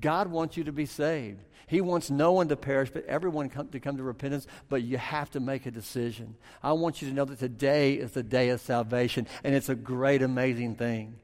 God 0.00 0.28
wants 0.28 0.56
you 0.56 0.64
to 0.64 0.72
be 0.72 0.86
saved. 0.86 1.42
He 1.66 1.82
wants 1.82 2.08
no 2.08 2.32
one 2.32 2.48
to 2.48 2.56
perish, 2.56 2.88
but 2.94 3.04
everyone 3.04 3.50
come, 3.50 3.68
to 3.68 3.78
come 3.78 3.98
to 3.98 4.02
repentance. 4.02 4.46
But 4.70 4.84
you 4.84 4.96
have 4.96 5.30
to 5.32 5.40
make 5.40 5.66
a 5.66 5.70
decision. 5.70 6.34
I 6.62 6.72
want 6.72 7.02
you 7.02 7.08
to 7.08 7.14
know 7.14 7.26
that 7.26 7.38
today 7.38 7.92
is 7.92 8.12
the 8.12 8.22
day 8.22 8.48
of 8.48 8.62
salvation, 8.62 9.26
and 9.44 9.54
it's 9.54 9.68
a 9.68 9.74
great, 9.74 10.22
amazing 10.22 10.76
thing. 10.76 11.16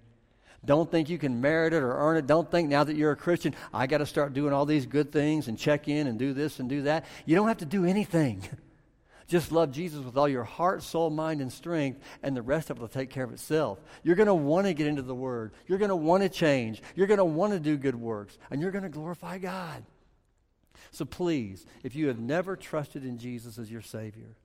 Don't 0.69 0.91
think 0.91 1.09
you 1.09 1.17
can 1.17 1.41
merit 1.41 1.73
it 1.73 1.83
or 1.83 1.97
earn 1.97 2.19
it. 2.19 2.27
Don't 2.27 2.51
think 2.51 2.69
now 2.69 2.85
that 2.85 2.95
you're 2.95 3.13
a 3.13 3.17
Christian, 3.17 3.55
I 3.73 3.87
got 3.87 3.99
to 3.99 4.07
start 4.07 4.35
doing 4.35 4.53
all 4.53 4.67
these 4.67 4.85
good 4.85 5.11
things 5.11 5.49
and 5.49 5.59
check 5.59 5.89
in 5.89 6.07
and 6.07 6.19
do 6.19 6.35
this 6.35 6.59
and 6.59 6.69
do 6.69 6.83
that. 6.83 7.07
You 7.25 7.37
don't 7.37 7.49
have 7.49 7.57
to 7.59 7.65
do 7.65 7.87
anything. 7.87 8.47
Just 9.29 9.51
love 9.51 9.73
Jesus 9.73 10.05
with 10.05 10.19
all 10.19 10.29
your 10.29 10.45
heart, 10.45 10.83
soul, 10.83 11.09
mind, 11.09 11.41
and 11.41 11.51
strength, 11.51 12.01
and 12.23 12.37
the 12.37 12.43
rest 12.43 12.69
of 12.69 12.77
it 12.77 12.81
will 12.83 12.89
take 12.89 13.09
care 13.09 13.25
of 13.25 13.33
itself. 13.33 13.79
You're 14.03 14.15
going 14.15 14.27
to 14.27 14.35
want 14.35 14.67
to 14.67 14.75
get 14.75 14.87
into 14.87 15.01
the 15.01 15.15
Word. 15.15 15.53
You're 15.67 15.79
going 15.79 15.89
to 15.89 15.97
want 15.97 16.23
to 16.23 16.29
change. 16.29 16.83
You're 16.95 17.07
going 17.07 17.17
to 17.17 17.25
want 17.25 17.55
to 17.55 17.61
do 17.61 17.79
good 17.79 17.97
works, 17.97 18.37
and 18.51 18.61
you're 18.61 18.71
going 18.71 18.85
to 18.85 18.91
glorify 18.91 19.39
God. 19.39 19.85
So 20.91 21.07
please, 21.07 21.65
if 21.83 21.97
you 21.97 22.09
have 22.09 22.19
never 22.19 22.57
trusted 22.57 23.07
in 23.07 23.17
Jesus 23.17 23.59
as 23.59 23.71
your 23.71 23.81
Savior, 23.81 24.37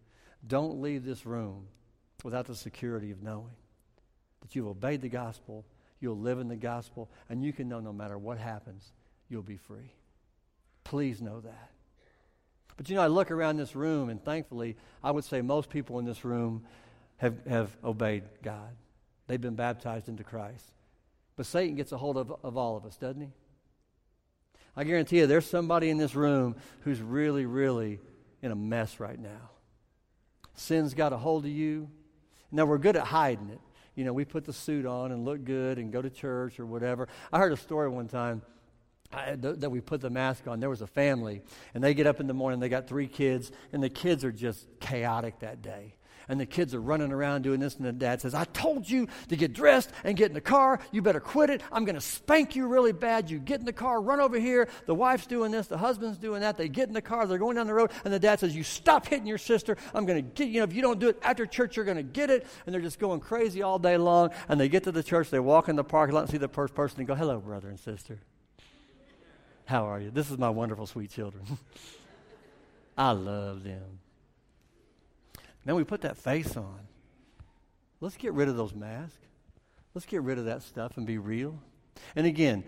don't 0.48 0.82
leave 0.82 1.04
this 1.04 1.26
room 1.26 1.68
without 2.24 2.46
the 2.46 2.56
security 2.56 3.12
of 3.12 3.22
knowing 3.22 3.56
that 4.42 4.56
you've 4.56 4.68
obeyed 4.68 5.02
the 5.02 5.10
gospel 5.10 5.66
You'll 6.04 6.20
live 6.20 6.40
in 6.40 6.50
the 6.50 6.58
gospel, 6.58 7.10
and 7.30 7.42
you 7.42 7.54
can 7.54 7.70
know 7.70 7.80
no 7.80 7.94
matter 7.94 8.18
what 8.18 8.38
happens, 8.38 8.92
you'll 9.30 9.42
be 9.42 9.56
free. 9.56 9.94
Please 10.84 11.22
know 11.22 11.40
that. 11.40 11.72
But 12.76 12.90
you 12.90 12.96
know, 12.96 13.02
I 13.02 13.08
look 13.08 13.32
around 13.32 13.56
this 13.56 13.74
room, 13.74 14.10
and 14.10 14.22
thankfully, 14.22 14.76
I 15.02 15.12
would 15.12 15.24
say 15.24 15.40
most 15.40 15.70
people 15.70 16.00
in 16.00 16.06
this 16.06 16.26
room 16.26 16.66
have, 17.18 17.38
have 17.48 17.78
obeyed 17.86 18.24
God. 18.44 18.76
They've 19.28 19.40
been 19.40 19.56
baptized 19.56 20.10
into 20.10 20.26
Christ. 20.26 20.74
But 21.38 21.46
Satan 21.46 21.78
gets 21.78 21.94
a 21.94 21.98
hold 21.98 22.18
of, 22.18 22.36
of 22.44 22.58
all 22.58 22.76
of 22.76 22.84
us, 22.84 22.98
doesn't 22.98 23.22
he? 23.22 23.30
I 24.76 24.84
guarantee 24.84 25.20
you, 25.20 25.28
there's 25.28 25.50
somebody 25.50 25.90
in 25.90 25.98
this 25.98 26.16
room 26.16 26.58
who's 26.82 27.00
really, 27.00 27.46
really 27.46 28.02
in 28.42 28.52
a 28.52 28.56
mess 28.56 29.00
right 29.00 29.18
now. 29.18 29.52
Sin's 30.54 30.96
got 30.96 31.14
a 31.14 31.18
hold 31.18 31.46
of 31.46 31.52
you. 31.52 31.90
Now, 32.52 32.66
we're 32.66 32.78
good 32.78 32.98
at 32.98 33.08
hiding 33.08 33.52
it 33.52 33.62
you 33.96 34.06
know, 34.06 34.14
we 34.14 34.26
put 34.26 34.46
the 34.46 34.54
suit 34.54 34.86
on 34.86 35.12
and 35.12 35.26
look 35.26 35.44
good 35.44 35.78
and 35.78 35.92
go 35.92 36.02
to 36.02 36.10
church 36.10 36.60
or 36.60 36.66
whatever. 36.66 37.08
I 37.32 37.40
heard 37.40 37.52
a 37.52 37.58
story 37.58 37.90
one 37.90 38.08
time. 38.08 38.42
I, 39.12 39.36
th- 39.36 39.58
that 39.58 39.70
we 39.70 39.80
put 39.80 40.02
the 40.02 40.10
mask 40.10 40.48
on. 40.48 40.60
There 40.60 40.72
was 40.72 40.82
a 40.82 40.88
family, 40.88 41.44
and 41.76 41.84
they 41.84 41.94
get 41.94 42.08
up 42.08 42.20
in 42.20 42.26
the 42.26 42.34
morning. 42.34 42.60
They 42.60 42.70
got 42.70 42.88
three 42.88 43.08
kids, 43.08 43.52
and 43.72 43.84
the 43.84 43.90
kids 43.90 44.26
are 44.26 44.32
just 44.32 44.66
chaotic 44.80 45.40
that 45.40 45.62
day 45.62 45.94
and 46.28 46.40
the 46.40 46.46
kids 46.46 46.74
are 46.74 46.82
running 46.82 47.12
around 47.12 47.42
doing 47.42 47.60
this, 47.60 47.76
and 47.76 47.86
the 47.86 47.92
dad 47.92 48.22
says, 48.22 48.34
I 48.34 48.46
told 48.46 48.90
you 48.90 49.08
to 49.30 49.36
get 49.36 49.54
dressed 49.54 49.92
and 50.04 50.16
get 50.16 50.28
in 50.28 50.34
the 50.34 50.42
car. 50.42 50.80
You 50.92 51.02
better 51.02 51.20
quit 51.20 51.50
it. 51.50 51.62
I'm 51.72 51.86
going 51.86 51.96
to 51.96 52.02
spank 52.02 52.56
you 52.56 52.68
really 52.68 52.92
bad. 52.92 53.30
You 53.30 53.40
get 53.40 53.60
in 53.60 53.66
the 53.66 53.74
car, 53.74 54.02
run 54.02 54.20
over 54.20 54.40
here. 54.40 54.68
The 54.86 54.96
wife's 54.96 55.26
doing 55.26 55.52
this, 55.52 55.68
the 55.68 55.78
husband's 55.78 56.18
doing 56.18 56.42
that. 56.42 56.58
They 56.58 56.70
get 56.70 56.88
in 56.88 56.94
the 56.94 57.02
car, 57.02 57.26
they're 57.28 57.38
going 57.38 57.56
down 57.56 57.68
the 57.68 57.74
road, 57.74 57.92
and 58.04 58.14
the 58.14 58.20
dad 58.20 58.40
says, 58.40 58.56
You 58.56 58.64
stop 58.64 59.08
hitting 59.08 59.28
your 59.28 59.38
sister. 59.38 59.78
I'm 59.94 60.06
going 60.06 60.24
to 60.24 60.30
get, 60.30 60.50
you 60.50 60.60
know, 60.60 60.66
if 60.66 60.74
you 60.74 60.82
don't 60.82 61.00
do 61.00 61.10
it 61.10 61.20
after 61.22 61.46
church, 61.46 61.76
you're 61.76 61.86
going 61.86 61.98
to 61.98 62.04
get 62.04 62.30
it. 62.30 62.46
And 62.66 62.74
they're 62.74 62.82
just 62.82 63.00
going 63.00 63.20
crazy 63.20 63.62
all 63.62 63.80
day 63.80 63.98
long. 63.98 64.32
And 64.48 64.60
they 64.60 64.70
get 64.70 64.84
to 64.84 64.92
the 64.92 65.04
church, 65.04 65.30
they 65.30 65.40
walk 65.40 65.70
in 65.70 65.76
the 65.76 65.84
parking 65.84 66.16
lot 66.16 66.22
and 66.22 66.30
see 66.30 66.38
the 66.38 66.48
first 66.48 66.74
person 66.74 67.00
and 67.00 67.08
go, 67.08 67.16
Hello, 67.16 67.40
brother 67.40 67.70
and 67.70 67.80
sister. 67.80 68.20
How 69.66 69.86
are 69.86 70.00
you? 70.00 70.12
This 70.12 70.30
is 70.30 70.38
my 70.38 70.50
wonderful, 70.50 70.88
sweet 70.88 71.12
children. 71.12 71.46
I 72.98 73.12
love 73.12 73.64
them. 73.64 74.00
Then 75.66 75.76
we 75.76 75.84
put 75.84 76.02
that 76.02 76.18
face 76.18 76.58
on. 76.58 76.80
Let's 78.02 78.18
get 78.18 78.34
rid 78.34 78.50
of 78.50 78.58
those 78.58 78.74
masks. 78.74 79.18
Let's 79.94 80.06
get 80.06 80.24
rid 80.24 80.38
of 80.38 80.46
that 80.46 80.64
stuff 80.64 80.98
and 80.98 81.06
be 81.06 81.18
real. 81.18 81.60
And 82.16 82.26
again, 82.26 82.64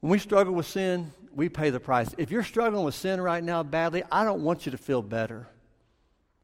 when 0.00 0.10
we 0.10 0.18
struggle 0.18 0.54
with 0.54 0.66
sin, 0.66 1.12
we 1.32 1.48
pay 1.48 1.70
the 1.70 1.80
price. 1.80 2.14
If 2.18 2.30
you're 2.30 2.42
struggling 2.42 2.84
with 2.84 2.94
sin 2.94 3.20
right 3.20 3.42
now 3.42 3.62
badly, 3.62 4.02
I 4.10 4.24
don't 4.24 4.42
want 4.42 4.66
you 4.66 4.72
to 4.72 4.78
feel 4.78 5.02
better. 5.02 5.46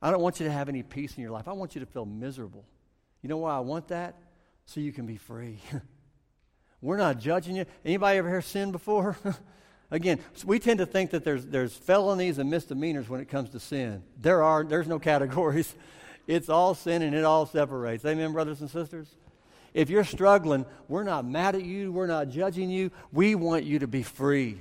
I 0.03 0.11
don't 0.11 0.21
want 0.21 0.39
you 0.39 0.47
to 0.47 0.53
have 0.53 0.69
any 0.69 0.83
peace 0.83 1.17
in 1.17 1.23
your 1.23 1.33
life. 1.33 1.49
I 1.49 1.53
want 1.53 1.75
you 1.75 1.81
to 1.81 1.87
feel 1.87 2.05
miserable. 2.05 2.65
You 3.23 3.29
know 3.29 3.39
why 3.39 3.57
I 3.57 3.61
want 3.61 3.89
that? 3.89 4.17
So 4.67 4.81
you 4.81 4.93
can 4.93 5.07
be 5.07 5.17
free. 5.17 5.59
We're 6.83 6.99
not 6.99 7.19
judging 7.19 7.57
you. 7.57 7.65
Anybody 7.85 8.19
ever 8.19 8.29
heard 8.29 8.45
sin 8.45 8.71
before? 8.71 9.17
Again, 9.91 10.19
we 10.45 10.59
tend 10.59 10.79
to 10.79 10.87
think 10.87 11.11
that 11.11 11.25
there's, 11.25 11.47
there's 11.47 11.75
felonies 11.75 12.39
and 12.39 12.51
misdemeanors 12.51 13.09
when 13.09 13.21
it 13.21 13.29
comes 13.29 13.51
to 13.51 13.61
sin. 13.61 14.03
There 14.21 14.43
are, 14.43 14.65
there's 14.65 14.89
no 14.89 14.99
categories. 15.11 15.75
It's 16.27 16.49
all 16.49 16.75
sin 16.75 17.03
and 17.03 17.15
it 17.15 17.25
all 17.25 17.47
separates. 17.47 18.05
Amen, 18.05 18.33
brothers 18.33 18.61
and 18.61 18.71
sisters? 18.71 19.09
If 19.75 19.91
you're 19.91 20.05
struggling, 20.05 20.65
we're 20.89 21.03
not 21.03 21.27
mad 21.27 21.57
at 21.57 21.65
you. 21.65 21.93
We're 21.93 22.07
not 22.07 22.29
judging 22.29 22.71
you. 22.71 22.93
We 23.13 23.35
want 23.35 23.65
you 23.65 23.81
to 23.81 23.89
be 23.89 24.03
free. 24.03 24.59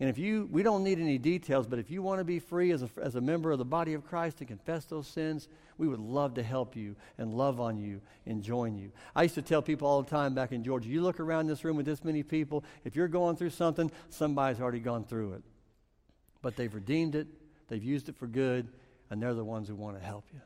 And 0.00 0.10
if 0.10 0.18
you, 0.18 0.48
we 0.50 0.64
don't 0.64 0.82
need 0.82 0.98
any 0.98 1.18
details, 1.18 1.68
but 1.68 1.78
if 1.78 1.88
you 1.88 2.02
want 2.02 2.18
to 2.18 2.24
be 2.24 2.40
free 2.40 2.72
as 2.72 2.82
a, 2.82 2.90
as 3.00 3.14
a 3.14 3.20
member 3.20 3.52
of 3.52 3.58
the 3.58 3.64
body 3.64 3.94
of 3.94 4.04
Christ 4.04 4.38
to 4.38 4.44
confess 4.44 4.86
those 4.86 5.06
sins, 5.06 5.48
we 5.78 5.86
would 5.86 6.00
love 6.00 6.34
to 6.34 6.42
help 6.42 6.74
you 6.74 6.96
and 7.16 7.32
love 7.32 7.60
on 7.60 7.78
you 7.78 8.00
and 8.26 8.42
join 8.42 8.76
you. 8.76 8.90
I 9.14 9.22
used 9.22 9.36
to 9.36 9.42
tell 9.42 9.62
people 9.62 9.86
all 9.86 10.02
the 10.02 10.10
time 10.10 10.34
back 10.34 10.50
in 10.50 10.64
Georgia, 10.64 10.88
you 10.88 11.00
look 11.00 11.20
around 11.20 11.46
this 11.46 11.64
room 11.64 11.76
with 11.76 11.86
this 11.86 12.02
many 12.02 12.24
people, 12.24 12.64
if 12.84 12.96
you're 12.96 13.06
going 13.06 13.36
through 13.36 13.50
something, 13.50 13.90
somebody's 14.08 14.60
already 14.60 14.80
gone 14.80 15.04
through 15.04 15.34
it. 15.34 15.42
But 16.42 16.56
they've 16.56 16.74
redeemed 16.74 17.14
it, 17.14 17.28
they've 17.68 17.82
used 17.82 18.08
it 18.08 18.16
for 18.16 18.26
good, 18.26 18.68
and 19.10 19.22
they're 19.22 19.32
the 19.32 19.44
ones 19.44 19.68
who 19.68 19.76
want 19.76 19.96
to 19.96 20.04
help 20.04 20.24
you. 20.32 20.40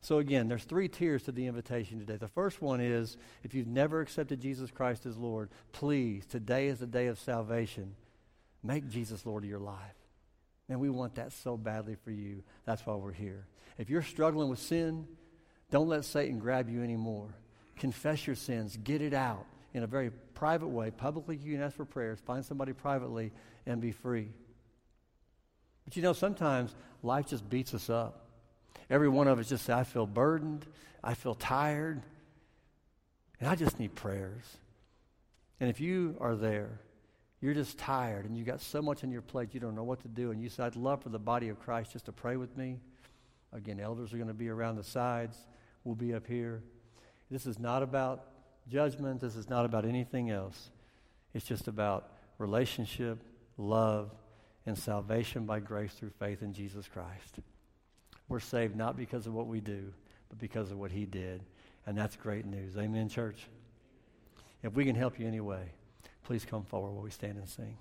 So 0.00 0.18
again, 0.18 0.46
there's 0.46 0.62
three 0.62 0.86
tiers 0.86 1.24
to 1.24 1.32
the 1.32 1.48
invitation 1.48 1.98
today. 1.98 2.16
The 2.16 2.28
first 2.28 2.62
one 2.62 2.80
is 2.80 3.16
if 3.42 3.52
you've 3.52 3.66
never 3.66 4.00
accepted 4.00 4.40
Jesus 4.40 4.70
Christ 4.70 5.06
as 5.06 5.16
Lord, 5.16 5.50
please, 5.72 6.24
today 6.24 6.68
is 6.68 6.78
the 6.78 6.86
day 6.86 7.08
of 7.08 7.18
salvation. 7.18 7.96
Make 8.62 8.88
Jesus 8.88 9.24
Lord 9.24 9.44
of 9.44 9.50
your 9.50 9.58
life. 9.58 9.76
And 10.68 10.80
we 10.80 10.90
want 10.90 11.14
that 11.14 11.32
so 11.32 11.56
badly 11.56 11.96
for 12.04 12.10
you. 12.10 12.42
That's 12.64 12.84
why 12.84 12.94
we're 12.94 13.12
here. 13.12 13.46
If 13.78 13.88
you're 13.88 14.02
struggling 14.02 14.48
with 14.48 14.58
sin, 14.58 15.06
don't 15.70 15.88
let 15.88 16.04
Satan 16.04 16.38
grab 16.38 16.68
you 16.68 16.82
anymore. 16.82 17.28
Confess 17.76 18.26
your 18.26 18.36
sins, 18.36 18.76
get 18.76 19.00
it 19.00 19.14
out 19.14 19.46
in 19.72 19.82
a 19.82 19.86
very 19.86 20.10
private 20.34 20.68
way. 20.68 20.90
Publicly, 20.90 21.36
you 21.36 21.54
can 21.54 21.62
ask 21.62 21.76
for 21.76 21.84
prayers. 21.84 22.18
Find 22.20 22.44
somebody 22.44 22.72
privately 22.72 23.32
and 23.66 23.80
be 23.80 23.92
free. 23.92 24.28
But 25.84 25.96
you 25.96 26.02
know, 26.02 26.12
sometimes 26.12 26.74
life 27.02 27.28
just 27.28 27.48
beats 27.48 27.72
us 27.72 27.88
up. 27.88 28.26
Every 28.90 29.08
one 29.08 29.28
of 29.28 29.38
us 29.38 29.48
just 29.48 29.64
say, 29.64 29.72
I 29.72 29.84
feel 29.84 30.06
burdened, 30.06 30.66
I 31.02 31.14
feel 31.14 31.34
tired, 31.34 32.02
and 33.40 33.48
I 33.48 33.54
just 33.54 33.78
need 33.78 33.94
prayers. 33.94 34.44
And 35.60 35.70
if 35.70 35.80
you 35.80 36.16
are 36.20 36.34
there, 36.34 36.80
you're 37.40 37.54
just 37.54 37.78
tired 37.78 38.24
and 38.24 38.36
you 38.36 38.44
got 38.44 38.60
so 38.60 38.82
much 38.82 39.04
on 39.04 39.10
your 39.10 39.22
plate 39.22 39.50
you 39.52 39.60
don't 39.60 39.74
know 39.74 39.84
what 39.84 40.00
to 40.02 40.08
do, 40.08 40.30
and 40.30 40.42
you 40.42 40.48
say, 40.48 40.64
I'd 40.64 40.76
love 40.76 41.02
for 41.02 41.08
the 41.08 41.18
body 41.18 41.48
of 41.48 41.60
Christ 41.60 41.92
just 41.92 42.06
to 42.06 42.12
pray 42.12 42.36
with 42.36 42.56
me. 42.56 42.78
Again, 43.52 43.80
elders 43.80 44.12
are 44.12 44.16
going 44.16 44.28
to 44.28 44.34
be 44.34 44.48
around 44.48 44.76
the 44.76 44.84
sides. 44.84 45.36
We'll 45.84 45.94
be 45.94 46.14
up 46.14 46.26
here. 46.26 46.62
This 47.30 47.46
is 47.46 47.58
not 47.58 47.82
about 47.82 48.24
judgment. 48.70 49.20
This 49.20 49.36
is 49.36 49.48
not 49.48 49.64
about 49.64 49.84
anything 49.84 50.30
else. 50.30 50.70
It's 51.34 51.46
just 51.46 51.68
about 51.68 52.10
relationship, 52.38 53.18
love, 53.56 54.10
and 54.66 54.76
salvation 54.76 55.46
by 55.46 55.60
grace 55.60 55.92
through 55.92 56.10
faith 56.18 56.42
in 56.42 56.52
Jesus 56.52 56.88
Christ. 56.88 57.38
We're 58.28 58.40
saved 58.40 58.76
not 58.76 58.96
because 58.96 59.26
of 59.26 59.32
what 59.32 59.46
we 59.46 59.60
do, 59.60 59.92
but 60.28 60.38
because 60.38 60.70
of 60.70 60.78
what 60.78 60.90
He 60.90 61.06
did. 61.06 61.42
And 61.86 61.96
that's 61.96 62.16
great 62.16 62.44
news. 62.44 62.76
Amen, 62.76 63.08
church? 63.08 63.46
If 64.62 64.74
we 64.74 64.84
can 64.84 64.94
help 64.94 65.18
you 65.18 65.26
anyway, 65.26 65.70
please 66.28 66.44
come 66.44 66.62
forward 66.62 66.90
while 66.90 67.04
we 67.04 67.10
stand 67.10 67.38
and 67.38 67.48
sing. 67.48 67.78